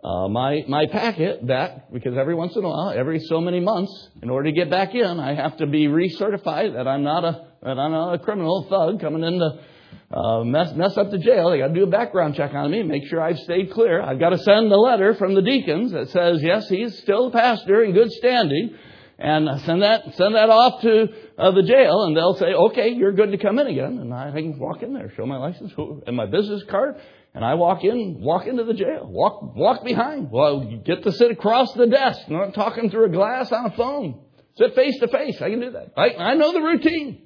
[0.03, 4.09] uh, my my packet back because every once in a while, every so many months,
[4.21, 7.47] in order to get back in, I have to be recertified that I'm not a
[7.63, 11.49] that I'm not a criminal thug coming in to uh, mess mess up the jail.
[11.49, 14.01] They got to do a background check on me, make sure I've stayed clear.
[14.01, 17.31] I've got to send a letter from the deacons that says yes, he's still a
[17.31, 18.75] pastor in good standing,
[19.17, 21.07] and send that send that off to
[21.37, 24.31] uh, the jail, and they'll say, okay, you're good to come in again, and I
[24.31, 25.73] can walk in there, show my license
[26.07, 26.95] and my business card,
[27.33, 30.31] and I walk in, walk into the jail, walk, walk behind.
[30.31, 33.71] Well, you get to sit across the desk, not talking through a glass on a
[33.71, 34.21] phone.
[34.57, 35.41] Sit face to face.
[35.41, 35.93] I can do that.
[35.95, 37.21] I, I know the routine.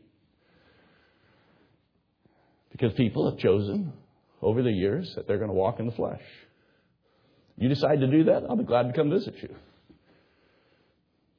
[2.71, 3.93] Because people have chosen
[4.41, 6.21] over the years that they're going to walk in the flesh.
[7.57, 9.55] You decide to do that, I'll be glad to come visit you.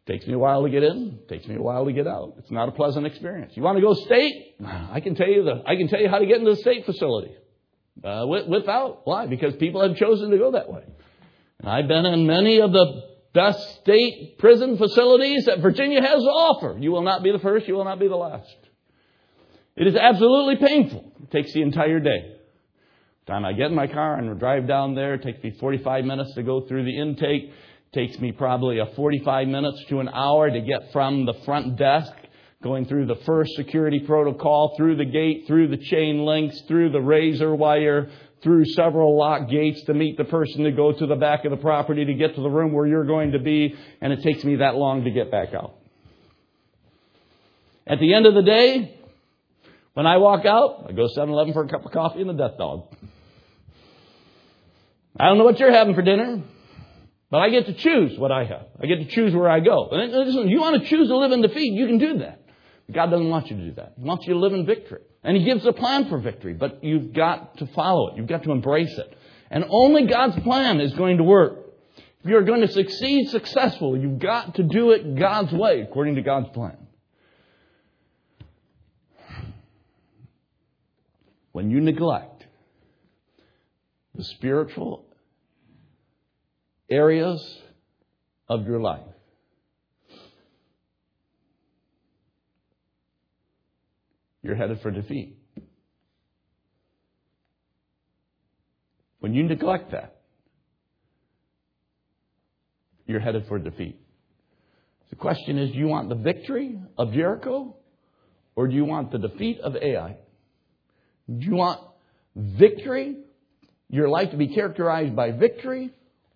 [0.06, 1.18] Takes me a while to get in.
[1.28, 2.34] Takes me a while to get out.
[2.38, 3.56] It's not a pleasant experience.
[3.56, 4.54] You want to go state?
[4.64, 5.62] I can tell you the.
[5.66, 7.34] I can tell you how to get into the state facility.
[8.02, 9.26] Uh, without why?
[9.26, 10.84] Because people have chosen to go that way.
[11.60, 13.02] And I've been in many of the
[13.32, 16.76] best state prison facilities that Virginia has to offer.
[16.78, 17.68] You will not be the first.
[17.68, 18.56] You will not be the last.
[19.76, 21.12] It is absolutely painful.
[21.22, 22.36] It takes the entire day.
[23.26, 26.04] The time I get in my car and drive down there, it takes me 45
[26.04, 27.52] minutes to go through the intake It
[27.92, 32.12] takes me probably a 45 minutes to an hour to get from the front desk,
[32.64, 37.00] going through the first security protocol, through the gate, through the chain links, through the
[37.00, 38.10] razor wire,
[38.42, 41.56] through several lock gates to meet the person to go to the back of the
[41.58, 44.56] property to get to the room where you're going to be, and it takes me
[44.56, 45.74] that long to get back out.
[47.86, 48.98] At the end of the day,
[49.92, 52.56] when I walk out, I go 7-Eleven for a cup of coffee and a death
[52.56, 52.88] dog.
[55.20, 56.42] I don't know what you're having for dinner.
[57.30, 58.66] But I get to choose what I have.
[58.80, 59.88] I get to choose where I go.
[59.90, 62.43] And listen, you want to choose to live in defeat, you can do that.
[62.92, 63.94] God doesn't want you to do that.
[63.96, 65.00] He wants you to live in victory.
[65.22, 68.16] And He gives a plan for victory, but you've got to follow it.
[68.16, 69.16] You've got to embrace it.
[69.50, 71.58] And only God's plan is going to work.
[72.22, 76.22] If you're going to succeed successfully, you've got to do it God's way, according to
[76.22, 76.76] God's plan.
[81.52, 82.46] When you neglect
[84.14, 85.04] the spiritual
[86.90, 87.62] areas
[88.48, 89.00] of your life.
[94.44, 95.38] You're headed for defeat.
[99.20, 100.20] When you neglect that,
[103.06, 103.98] you're headed for defeat.
[105.08, 107.74] The question is do you want the victory of Jericho
[108.54, 110.18] or do you want the defeat of Ai?
[111.26, 111.80] Do you want
[112.36, 113.16] victory,
[113.88, 115.90] your life to be characterized by victory,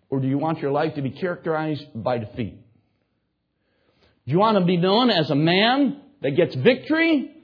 [0.09, 2.59] or do you want your life to be characterized by defeat?
[4.27, 7.35] Do you want to be known as a man that gets victory?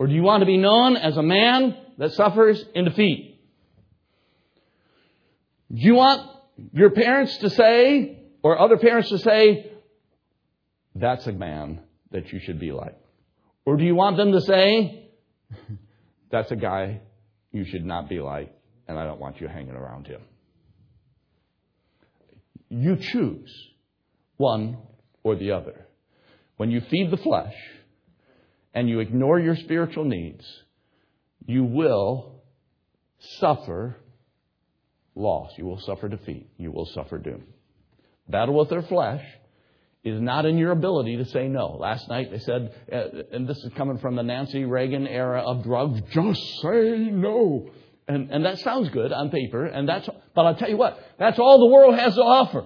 [0.00, 3.38] Or do you want to be known as a man that suffers in defeat?
[5.70, 6.26] Do you want
[6.72, 9.72] your parents to say, or other parents to say,
[10.94, 11.82] that's a man
[12.12, 12.98] that you should be like?
[13.66, 15.10] Or do you want them to say,
[16.30, 17.02] that's a guy
[17.52, 18.54] you should not be like,
[18.88, 20.22] and I don't want you hanging around him?
[22.70, 23.54] You choose
[24.38, 24.78] one
[25.22, 25.86] or the other.
[26.56, 27.54] When you feed the flesh
[28.74, 30.44] and you ignore your spiritual needs,
[31.46, 32.42] you will
[33.38, 33.96] suffer
[35.14, 35.52] loss.
[35.56, 36.48] You will suffer defeat.
[36.56, 37.44] You will suffer doom.
[38.28, 39.24] Battle with their flesh
[40.02, 41.76] is not in your ability to say no.
[41.78, 43.02] Last night they said, uh,
[43.32, 47.70] and this is coming from the Nancy Reagan era of drugs, just say no.
[48.08, 51.38] And, and that sounds good on paper, and that's, but I'll tell you what, that's
[51.38, 52.64] all the world has to offer.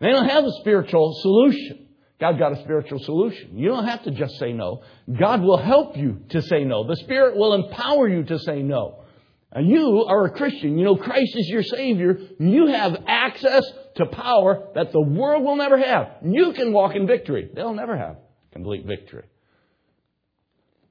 [0.00, 1.87] They don't have a spiritual solution.
[2.20, 3.56] God got a spiritual solution.
[3.56, 4.82] You don't have to just say no.
[5.18, 6.86] God will help you to say no.
[6.86, 9.04] The Spirit will empower you to say no.
[9.52, 10.78] And you are a Christian.
[10.78, 12.18] You know, Christ is your Savior.
[12.38, 13.62] You have access
[13.96, 16.16] to power that the world will never have.
[16.24, 17.50] You can walk in victory.
[17.54, 18.16] They'll never have
[18.52, 19.24] complete victory.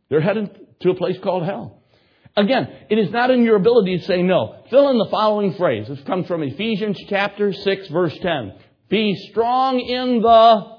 [0.09, 1.81] They're headed to a place called hell.
[2.35, 4.63] Again, it is not in your ability to say no.
[4.69, 5.87] Fill in the following phrase.
[5.87, 8.53] This comes from Ephesians chapter 6 verse 10.
[8.89, 10.76] Be strong in the,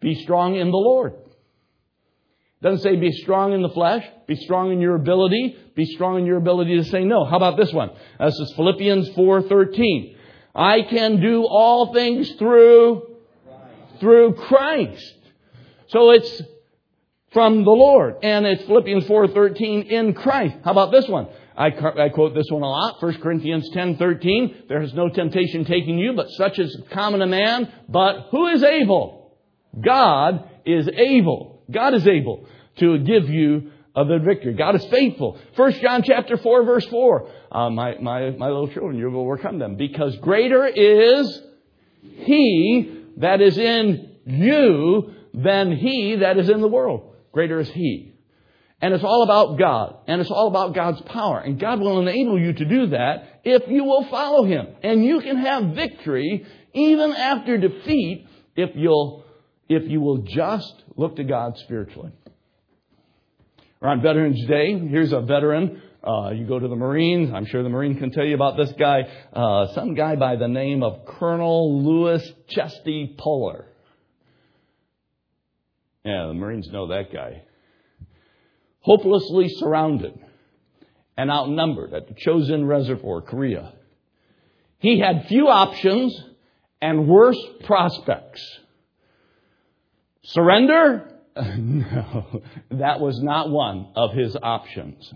[0.00, 1.14] be strong in the Lord.
[2.60, 6.26] Doesn't say be strong in the flesh, be strong in your ability, be strong in
[6.26, 7.24] your ability to say no.
[7.24, 7.90] How about this one?
[8.18, 10.16] This is Philippians 4:13.
[10.54, 13.16] I can do all things through
[14.00, 15.14] through Christ.
[15.88, 16.42] So it's
[17.32, 18.16] from the Lord.
[18.22, 20.56] And it's Philippians 4:13 in Christ.
[20.64, 21.28] How about this one?
[21.56, 23.02] I, I, quote this one a lot.
[23.02, 24.68] 1 Corinthians 10:13.
[24.68, 27.68] There is no temptation taking you, but such is common a man.
[27.88, 29.17] But who is able?
[29.80, 31.62] God is able.
[31.70, 32.46] God is able
[32.78, 34.54] to give you the victory.
[34.54, 35.38] God is faithful.
[35.56, 37.30] 1 John chapter 4 verse 4.
[37.50, 41.42] Uh, my, my, my little children, you will overcome them because greater is
[42.02, 47.14] he that is in you than he that is in the world.
[47.32, 48.14] Greater is he.
[48.80, 49.96] And it's all about God.
[50.06, 51.40] And it's all about God's power.
[51.40, 54.68] And God will enable you to do that if you will follow Him.
[54.82, 59.24] And you can have victory even after defeat if you'll
[59.68, 62.12] if you will just look to God spiritually.
[63.80, 64.76] On Veterans Day.
[64.78, 65.82] Here's a veteran.
[66.02, 67.32] Uh, you go to the Marines.
[67.32, 69.02] I'm sure the Marine can tell you about this guy.
[69.32, 73.66] Uh, some guy by the name of Colonel Lewis Chesty Puller.
[76.04, 77.42] Yeah, the Marines know that guy.
[78.80, 80.18] Hopelessly surrounded
[81.16, 83.74] and outnumbered at the Chosin Reservoir, Korea.
[84.78, 86.18] He had few options
[86.80, 88.40] and worse prospects.
[90.28, 91.14] Surrender?
[91.56, 95.14] No, that was not one of his options.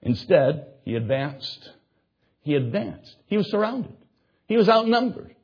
[0.00, 1.70] Instead, he advanced.
[2.42, 3.16] He advanced.
[3.26, 3.96] He was surrounded.
[4.46, 5.34] He was outnumbered.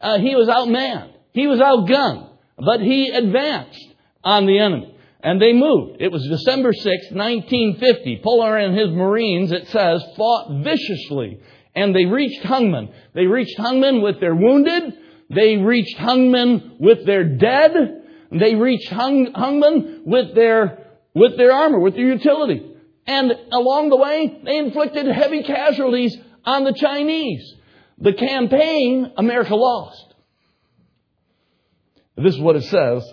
[0.00, 1.14] Uh, he was outmanned.
[1.32, 2.30] He was outgunned.
[2.56, 3.88] But he advanced
[4.22, 4.96] on the enemy.
[5.20, 5.96] And they moved.
[6.00, 8.20] It was December 6, 1950.
[8.22, 11.40] Puller and his Marines, it says, fought viciously.
[11.74, 12.92] And they reached Hungman.
[13.14, 14.94] They reached Hungman with their wounded,
[15.30, 18.02] they reached Hungman with their dead.
[18.30, 22.74] They reached Hung, Hungman with their, with their armor, with their utility.
[23.06, 27.54] And along the way, they inflicted heavy casualties on the Chinese.
[27.98, 30.14] The campaign, America lost.
[32.16, 33.04] This is what it says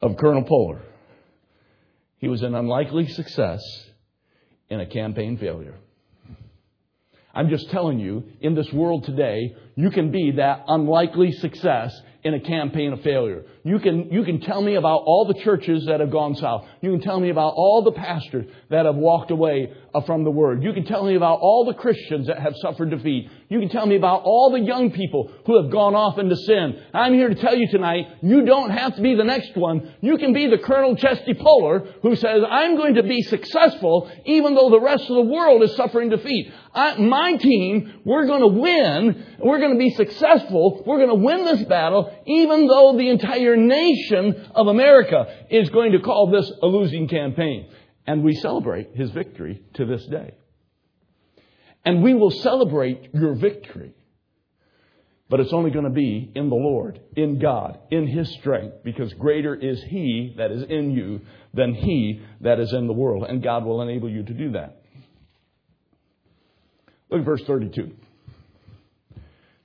[0.00, 0.82] of Colonel Puller.
[2.18, 3.62] He was an unlikely success
[4.70, 5.74] in a campaign failure.
[7.34, 12.34] I'm just telling you, in this world today, you can be that unlikely success in
[12.34, 13.44] a campaign of failure.
[13.66, 16.66] You can, you can tell me about all the churches that have gone south.
[16.82, 20.30] You can tell me about all the pastors that have walked away uh, from the
[20.30, 20.62] Word.
[20.62, 23.30] You can tell me about all the Christians that have suffered defeat.
[23.48, 26.78] You can tell me about all the young people who have gone off into sin.
[26.92, 29.94] I'm here to tell you tonight, you don't have to be the next one.
[30.02, 34.54] You can be the Colonel Chesty Puller who says, I'm going to be successful even
[34.54, 36.52] though the rest of the world is suffering defeat.
[36.74, 39.24] I, my team, we're going to win.
[39.38, 40.82] We're going to be successful.
[40.84, 45.92] We're going to win this battle even though the entire nation of America is going
[45.92, 47.70] to call this a losing campaign.
[48.06, 50.34] And we celebrate his victory to this day.
[51.84, 53.94] And we will celebrate your victory.
[55.28, 59.12] But it's only going to be in the Lord, in God, in His strength, because
[59.14, 61.22] greater is He that is in you
[61.54, 63.24] than He that is in the world.
[63.28, 64.82] And God will enable you to do that.
[67.10, 67.92] Look at verse 32.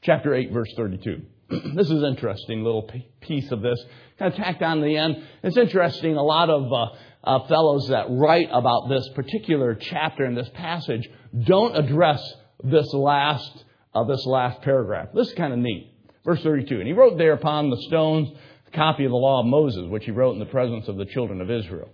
[0.02, 1.24] Chapter 8, verse 32.
[1.76, 2.90] this is interesting little
[3.22, 3.84] piece of this.
[4.20, 5.24] Kind of tacked on the end.
[5.44, 6.16] It's interesting.
[6.16, 6.88] A lot of uh,
[7.24, 11.10] uh, fellows that write about this particular chapter in this passage
[11.46, 12.22] don't address
[12.64, 15.10] this last uh, this last paragraph.
[15.16, 15.92] This is kind of neat.
[16.24, 16.78] Verse 32.
[16.78, 18.30] And he wrote there upon the stones
[18.68, 21.06] a copy of the law of Moses, which he wrote in the presence of the
[21.06, 21.90] children of Israel.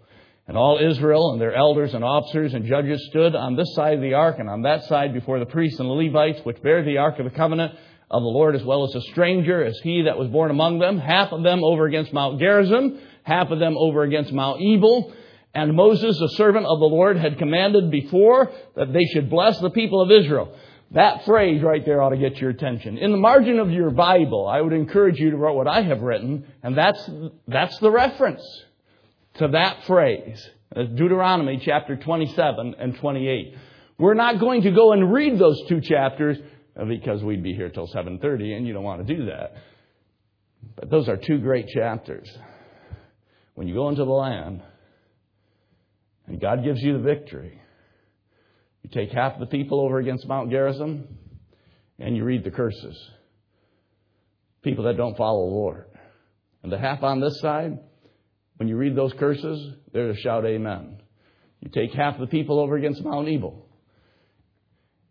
[0.48, 4.02] And all Israel and their elders and officers and judges stood on this side of
[4.02, 6.98] the ark and on that side before the priests and the Levites, which bear the
[6.98, 7.74] ark of the covenant
[8.10, 11.00] of the Lord, as well as a stranger, as he that was born among them,
[11.00, 15.14] half of them over against Mount Gerizim, half of them over against Mount Ebal.
[15.54, 19.70] And Moses, the servant of the Lord, had commanded before that they should bless the
[19.70, 20.56] people of Israel.
[20.92, 22.98] That phrase right there ought to get your attention.
[22.98, 26.02] In the margin of your Bible, I would encourage you to write what I have
[26.02, 27.10] written, and that's,
[27.48, 28.44] that's the reference
[29.36, 30.48] to that phrase.
[30.74, 33.58] Deuteronomy chapter 27 and 28.
[33.98, 36.44] We're not going to go and read those two chapters uh,
[36.84, 39.54] because we'd be here till 7:30 and you don't want to do that.
[40.76, 42.30] But those are two great chapters.
[43.54, 44.62] When you go into the land
[46.28, 47.62] and God gives you the victory,
[48.84, 51.08] you take half the people over against Mount Gerizim
[51.98, 53.12] and you read the curses.
[54.62, 55.86] People that don't follow the Lord.
[56.64, 57.80] And the half on this side,
[58.58, 61.02] when you read those curses, they're to shout amen.
[61.62, 63.66] You take half the people over against Mount Ebal.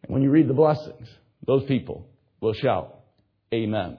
[0.02, 1.08] And when you read the blessings,
[1.46, 2.08] those people
[2.40, 3.00] will shout
[3.52, 3.98] amen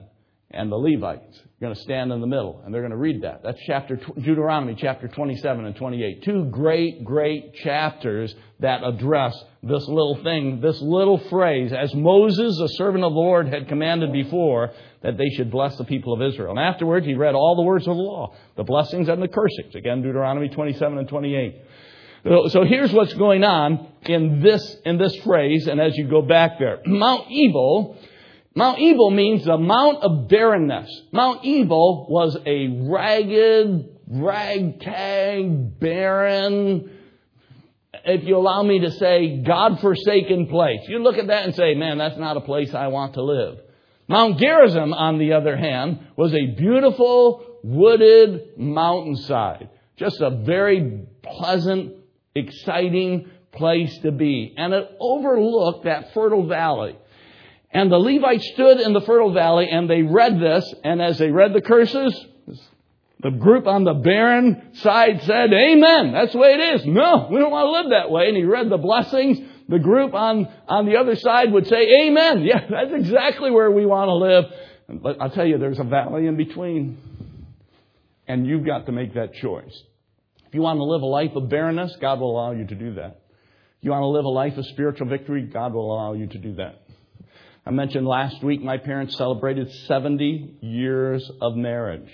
[0.50, 3.22] and the Levites are going to stand in the middle and they're going to read
[3.22, 3.42] that.
[3.42, 6.22] That's chapter Deuteronomy chapter 27 and 28.
[6.22, 12.68] Two great, great chapters that address this little thing, this little phrase, as Moses, the
[12.68, 14.72] servant of the Lord, had commanded before
[15.02, 16.50] that they should bless the people of Israel.
[16.50, 19.74] And afterwards, he read all the words of the law, the blessings and the cursings.
[19.74, 21.56] Again, Deuteronomy 27 and 28.
[22.26, 26.58] So here's what's going on in this, in this phrase, and as you go back
[26.58, 26.80] there.
[26.86, 27.96] Mount Ebal
[28.56, 30.90] Mount Ebal means the Mount of barrenness.
[31.12, 36.90] Mount Ebal was a ragged, ragtag, barren,
[38.06, 40.80] if you allow me to say, God-forsaken place.
[40.88, 43.58] You look at that and say, man, that's not a place I want to live.
[44.08, 49.68] Mount Gerizim, on the other hand, was a beautiful, wooded mountainside.
[49.98, 51.94] Just a very pleasant,
[52.36, 54.54] exciting place to be.
[54.56, 56.96] And it overlooked that fertile valley.
[57.70, 61.30] And the Levites stood in the fertile valley and they read this, and as they
[61.30, 62.26] read the curses,
[63.20, 66.12] the group on the barren side said, Amen.
[66.12, 66.86] That's the way it is.
[66.86, 68.28] No, we don't want to live that way.
[68.28, 69.38] And he read the blessings.
[69.68, 72.42] The group on, on the other side would say, Amen.
[72.42, 74.44] Yeah, that's exactly where we want to live.
[75.02, 76.98] But I'll tell you, there's a valley in between.
[78.28, 79.82] And you've got to make that choice.
[80.56, 83.20] You want to live a life of barrenness, God will allow you to do that.
[83.82, 86.54] You want to live a life of spiritual victory, God will allow you to do
[86.54, 86.80] that.
[87.66, 92.08] I mentioned last week my parents celebrated 70 years of marriage.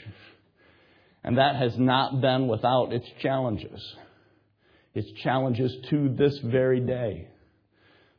[1.22, 3.80] And that has not been without its challenges.
[4.92, 7.28] Its challenges to this very day.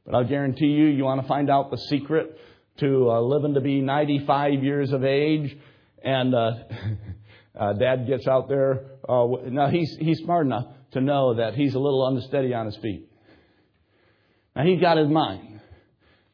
[0.06, 2.40] But I'll guarantee you, you want to find out the secret
[2.78, 5.54] to uh, living to be 95 years of age,
[6.02, 6.52] and uh,
[7.60, 8.86] uh, Dad gets out there.
[9.08, 12.78] Uh, now he's he's smart enough to know that he's a little unsteady on his
[12.78, 13.10] feet.
[14.56, 15.62] Now he's got his mind.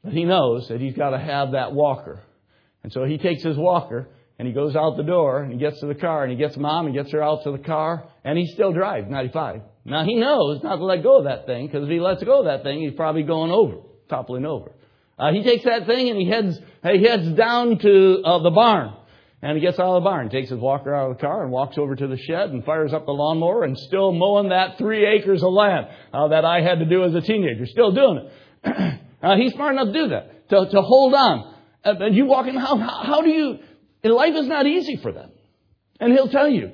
[0.04, 2.22] But he knows that he's got to have that walker.
[2.84, 4.08] And so he takes his walker
[4.38, 6.56] and he goes out the door and he gets to the car and he gets
[6.56, 9.62] mom and gets her out to the car and he still drives 95.
[9.84, 12.40] Now he knows not to let go of that thing because if he lets go
[12.40, 14.72] of that thing, he's probably going over, toppling over.
[15.18, 18.94] Uh, he takes that thing and he heads, he heads down to uh, the barn.
[19.42, 21.52] And he gets out of the barn, takes his walker out of the car and
[21.52, 25.06] walks over to the shed and fires up the lawnmower and still mowing that three
[25.06, 27.66] acres of land uh, that I had to do as a teenager.
[27.66, 28.30] Still doing
[28.64, 29.00] it.
[29.22, 31.54] Uh, he's smart enough to do that, to, to hold on.
[31.84, 33.60] Uh, and you walk in house, how, how do you,
[34.02, 35.30] life is not easy for them.
[36.00, 36.72] And he'll tell you,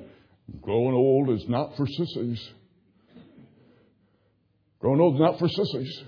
[0.60, 2.48] growing old is not for sissies.
[4.78, 6.04] Growing old is not for sissies.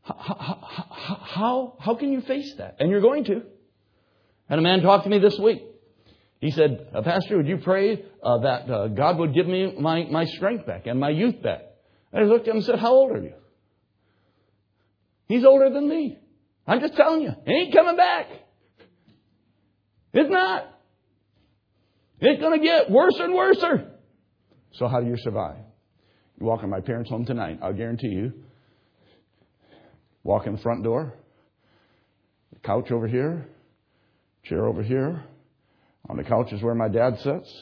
[0.00, 2.76] How, how, how, how can you face that?
[2.78, 3.42] And you're going to.
[4.48, 5.62] And a man talked to me this week.
[6.40, 10.04] He said, uh, Pastor, would you pray uh, that uh, God would give me my,
[10.04, 11.62] my strength back and my youth back?
[12.12, 13.34] And I looked at him and said, How old are you?
[15.28, 16.18] He's older than me.
[16.66, 18.26] I'm just telling you, he ain't coming back.
[20.12, 20.64] It's not.
[22.20, 23.62] It's going to get worse and worse.
[24.72, 25.56] So how do you survive?
[26.40, 27.58] You walk in my parents' home tonight.
[27.62, 28.32] I'll guarantee you.
[30.22, 31.14] Walk in the front door.
[32.52, 33.48] The couch over here.
[34.48, 35.22] Chair over here.
[36.08, 37.52] On the couch is where my dad sits.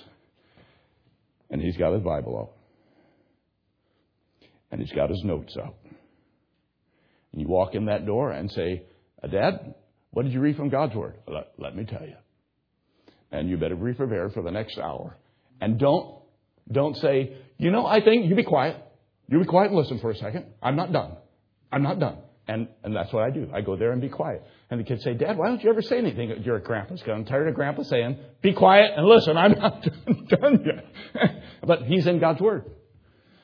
[1.51, 2.53] And he's got his Bible out.
[4.71, 5.77] And he's got his notes out.
[7.33, 8.83] And you walk in that door and say,
[9.23, 9.75] uh, Dad,
[10.11, 11.15] What did you read from God's Word?
[11.27, 12.17] Let, let me tell you.
[13.31, 15.17] And you better be prepared for the next hour.
[15.61, 16.23] And don't,
[16.71, 18.77] don't say, you know, I think, you be quiet.
[19.29, 20.47] You be quiet and listen for a second.
[20.63, 21.17] I'm not done.
[21.73, 22.19] I'm not done.
[22.47, 23.49] And, and that's what I do.
[23.55, 24.43] I go there and be quiet.
[24.71, 27.03] And the kids say, Dad, why don't you ever say anything at your grandpa's?
[27.07, 29.37] I'm tired of grandpa saying, be quiet and listen.
[29.37, 29.83] I'm not
[30.29, 31.33] done yet.
[31.67, 32.71] but he's in God's Word.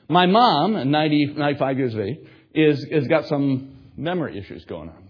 [0.07, 2.17] My mom, 90, 95 years of age,
[2.53, 5.09] is, is got some memory issues going on.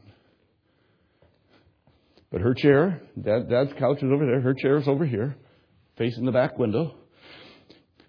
[2.32, 4.39] But her chair, Dad, Dad's couch is over there.
[4.39, 5.36] Her chair is over here,
[5.98, 6.96] facing the back window.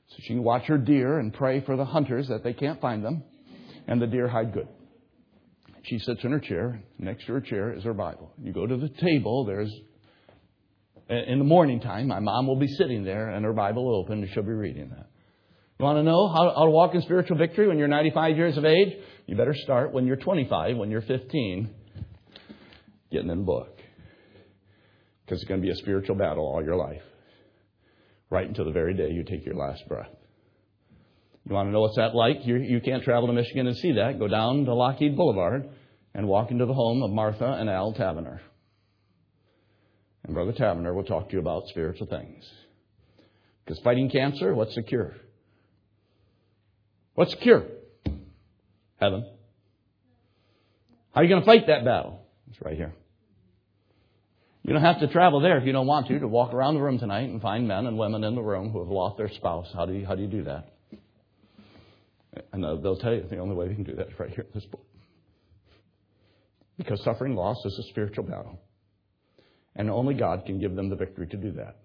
[0.08, 3.04] So she can watch her deer and pray for the hunters that they can't find
[3.04, 3.24] them.
[3.88, 4.68] And the deer hide good.
[5.84, 6.82] She sits in her chair.
[6.98, 8.32] Next to her chair is her Bible.
[8.40, 9.72] You go to the table, there's,
[11.08, 14.32] in the morning time, my mom will be sitting there and her Bible open and
[14.32, 15.06] she'll be reading that.
[15.78, 18.56] You want to know how, how to walk in spiritual victory when you're 95 years
[18.56, 18.96] of age?
[19.26, 21.68] You better start when you're 25, when you're 15,
[23.10, 23.76] getting in the book.
[25.24, 27.02] Because it's going to be a spiritual battle all your life.
[28.30, 30.10] Right until the very day you take your last breath.
[31.48, 32.46] You want to know what's that like?
[32.46, 34.18] You, you can't travel to Michigan and see that.
[34.18, 35.68] Go down to Lockheed Boulevard
[36.14, 38.40] and walk into the home of Martha and Al Taverner.
[40.24, 42.44] And Brother Taverner will talk to you about spiritual things.
[43.64, 45.14] Because fighting cancer, what's the cure?
[47.14, 47.64] What's the cure?
[49.00, 49.28] Heaven.
[51.12, 52.24] How are you going to fight that battle?
[52.50, 52.94] It's right here.
[54.62, 56.80] You don't have to travel there if you don't want to, to walk around the
[56.80, 59.66] room tonight and find men and women in the room who have lost their spouse.
[59.74, 60.72] How do you, how do, you do that?
[62.52, 64.50] And they'll tell you the only way they can do that is right here in
[64.54, 64.84] this book.
[66.78, 68.58] Because suffering loss is a spiritual battle.
[69.76, 71.76] And only God can give them the victory to do that.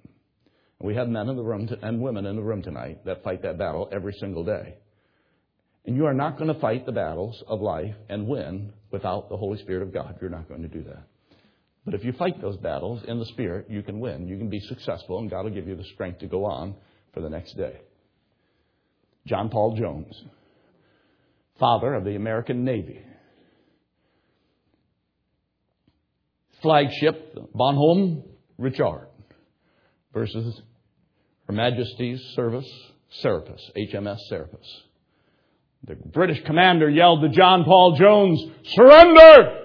[0.79, 3.23] And We have men in the room to, and women in the room tonight that
[3.23, 4.75] fight that battle every single day.
[5.85, 9.37] And you are not going to fight the battles of life and win without the
[9.37, 10.17] Holy Spirit of God.
[10.21, 11.03] You're not going to do that.
[11.85, 14.27] But if you fight those battles in the Spirit, you can win.
[14.27, 16.75] You can be successful, and God will give you the strength to go on
[17.13, 17.79] for the next day.
[19.25, 20.21] John Paul Jones,
[21.59, 23.01] father of the American Navy.
[26.61, 28.23] Flagship Bonhomme
[28.57, 29.07] Richard
[30.13, 30.61] versus
[31.47, 32.67] Her Majesty's Service
[33.21, 34.83] Serapis, HMS Serapis.
[35.83, 38.43] The British commander yelled to John Paul Jones,
[38.73, 39.63] Surrender!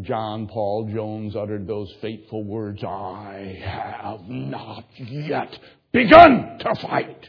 [0.00, 5.56] John Paul Jones uttered those fateful words, I have not yet
[5.92, 7.28] begun to fight.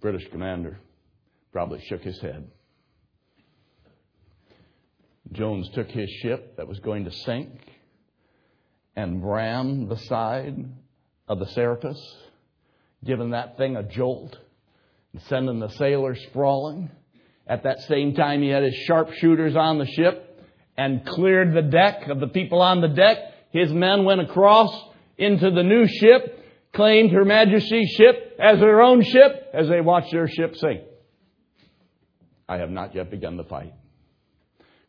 [0.00, 0.78] British commander
[1.52, 2.48] probably shook his head.
[5.32, 7.50] Jones took his ship that was going to sink
[8.96, 10.56] and rammed the side
[11.26, 11.98] of the Serapis,
[13.04, 14.36] giving that thing a jolt
[15.12, 16.90] and sending the sailors sprawling.
[17.46, 20.42] At that same time, he had his sharpshooters on the ship
[20.76, 23.18] and cleared the deck of the people on the deck.
[23.50, 24.70] His men went across
[25.16, 26.37] into the new ship
[26.74, 30.82] claimed Her Majesty's ship as their own ship as they watched their ship sink.
[32.48, 33.74] I have not yet begun the fight.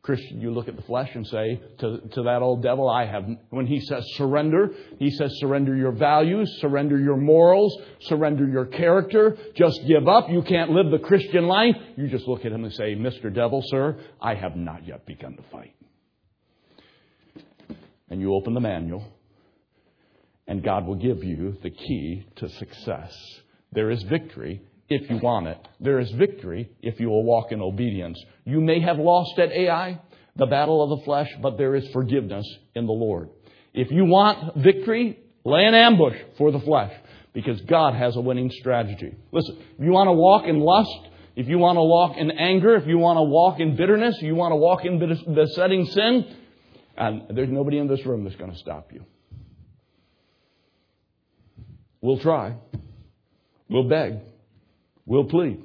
[0.01, 3.25] Christian, you look at the flesh and say to, to that old devil, I have,
[3.49, 9.37] when he says surrender, he says surrender your values, surrender your morals, surrender your character,
[9.55, 10.29] just give up.
[10.29, 11.75] You can't live the Christian life.
[11.97, 13.33] You just look at him and say, Mr.
[13.33, 15.75] Devil, sir, I have not yet begun to fight.
[18.09, 19.05] And you open the manual
[20.49, 23.15] and God will give you the key to success.
[23.71, 25.59] There is victory if you want it.
[25.79, 28.19] There is victory if you will walk in obedience.
[28.45, 30.01] You may have lost at Ai,
[30.35, 33.29] the battle of the flesh, but there is forgiveness in the Lord.
[33.75, 36.93] If you want victory, lay an ambush for the flesh
[37.31, 39.15] because God has a winning strategy.
[39.31, 42.75] Listen, if you want to walk in lust, if you want to walk in anger,
[42.75, 44.97] if you want to walk in bitterness, you want to walk in
[45.31, 46.35] besetting sin,
[46.97, 49.05] and there's nobody in this room that's going to stop you.
[52.01, 52.55] We'll try.
[53.69, 54.19] We'll beg.
[55.05, 55.61] We'll plead.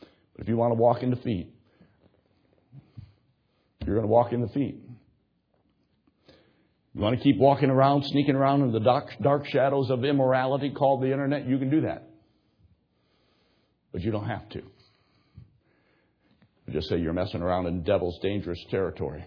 [0.00, 1.52] But if you want to walk in defeat,
[3.84, 4.80] you're going to walk in defeat.
[6.94, 10.70] You want to keep walking around, sneaking around in the dark, dark shadows of immorality
[10.70, 11.46] called the internet?
[11.46, 12.08] You can do that.
[13.92, 14.62] But you don't have to.
[16.70, 19.24] Just say you're messing around in devil's dangerous territory.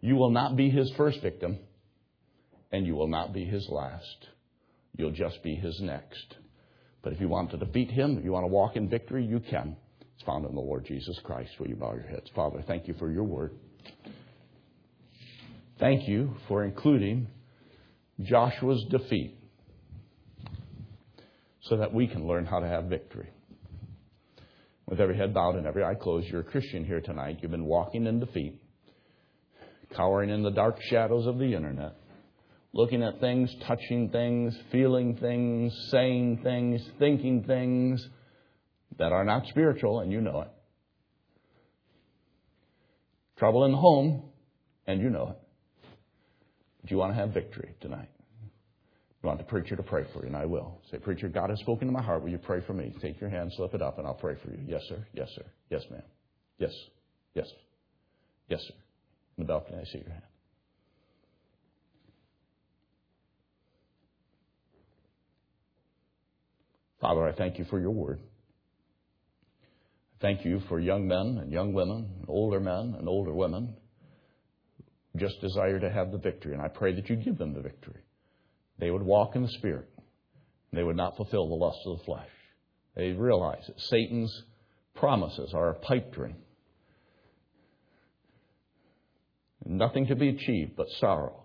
[0.00, 1.58] You will not be his first victim,
[2.72, 4.28] and you will not be his last.
[4.96, 6.36] You'll just be his next.
[7.02, 9.40] But if you want to defeat him, if you want to walk in victory, you
[9.40, 9.76] can.
[10.14, 11.50] It's found in the Lord Jesus Christ.
[11.60, 12.28] Will you bow your heads?
[12.34, 13.52] Father, thank you for your word.
[15.78, 17.28] Thank you for including
[18.20, 19.36] Joshua's defeat
[21.62, 23.30] so that we can learn how to have victory.
[24.88, 27.38] with every head bowed and every eye closed, you're a Christian here tonight.
[27.42, 28.60] You've been walking in defeat,
[29.94, 31.94] cowering in the dark shadows of the internet,
[32.78, 38.08] looking at things, touching things, feeling things, saying things, thinking things
[39.00, 40.48] that are not spiritual, and you know it.
[43.36, 44.22] Trouble in the home,
[44.86, 45.96] and you know it.
[46.86, 48.10] Do you want to have victory tonight?
[49.24, 50.80] You want the preacher to pray for you, and I will.
[50.92, 52.22] Say, Preacher, God has spoken to my heart.
[52.22, 52.94] Will you pray for me?
[53.02, 54.60] Take your hand, slip it up, and I'll pray for you.
[54.64, 55.04] Yes, sir.
[55.14, 55.44] Yes, sir.
[55.68, 56.02] Yes, ma'am.
[56.60, 56.72] Yes.
[57.34, 57.48] Yes.
[58.48, 58.74] Yes, sir.
[59.36, 60.22] In the balcony, I see your hand.
[67.00, 68.20] Father, I thank you for your word.
[70.20, 73.74] Thank you for young men and young women, older men and older women
[75.16, 76.54] just desire to have the victory.
[76.54, 78.00] And I pray that you give them the victory.
[78.78, 79.88] They would walk in the Spirit.
[80.72, 82.28] They would not fulfill the lust of the flesh.
[82.94, 84.44] They realize that Satan's
[84.94, 86.36] promises are a pipe dream.
[89.64, 91.44] Nothing to be achieved but sorrow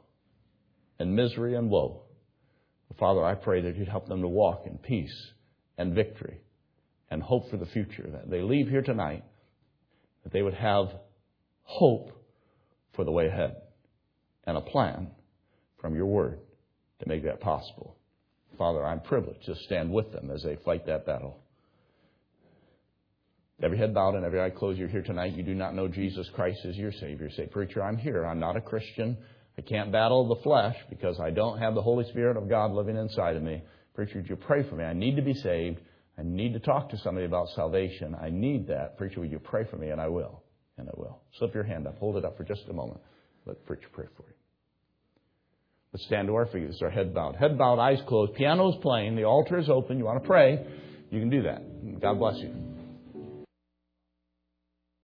[0.99, 2.03] and misery and woe.
[2.99, 5.31] Father, I pray that you'd help them to walk in peace
[5.77, 6.41] and victory
[7.09, 8.09] and hope for the future.
[8.11, 9.23] That they leave here tonight,
[10.23, 10.87] that they would have
[11.63, 12.11] hope
[12.95, 13.55] for the way ahead
[14.45, 15.07] and a plan
[15.79, 16.39] from your word
[16.99, 17.95] to make that possible.
[18.57, 21.39] Father, I'm privileged to stand with them as they fight that battle.
[23.61, 25.35] Every head bowed and every eye closed, you're here tonight.
[25.35, 27.29] You do not know Jesus Christ as your Savior.
[27.31, 28.25] Say, Preacher, I'm here.
[28.25, 29.17] I'm not a Christian.
[29.57, 32.97] I can't battle the flesh because I don't have the Holy Spirit of God living
[32.97, 33.61] inside of me.
[33.93, 34.83] Preacher, would you pray for me?
[34.83, 35.79] I need to be saved.
[36.17, 38.15] I need to talk to somebody about salvation.
[38.19, 38.97] I need that.
[38.97, 39.89] Preacher, would you pray for me?
[39.89, 40.43] And I will.
[40.77, 41.21] And I will.
[41.37, 41.97] Slip your hand up.
[41.99, 42.99] Hold it up for just a moment.
[43.45, 44.33] Let preacher pray for you.
[45.91, 46.63] Let's stand to our feet.
[46.63, 47.35] It's our head bowed.
[47.35, 48.33] Head bowed, eyes closed.
[48.33, 49.15] Piano is playing.
[49.15, 49.99] The altar is open.
[49.99, 50.65] You want to pray?
[51.11, 52.01] You can do that.
[52.01, 52.62] God bless you.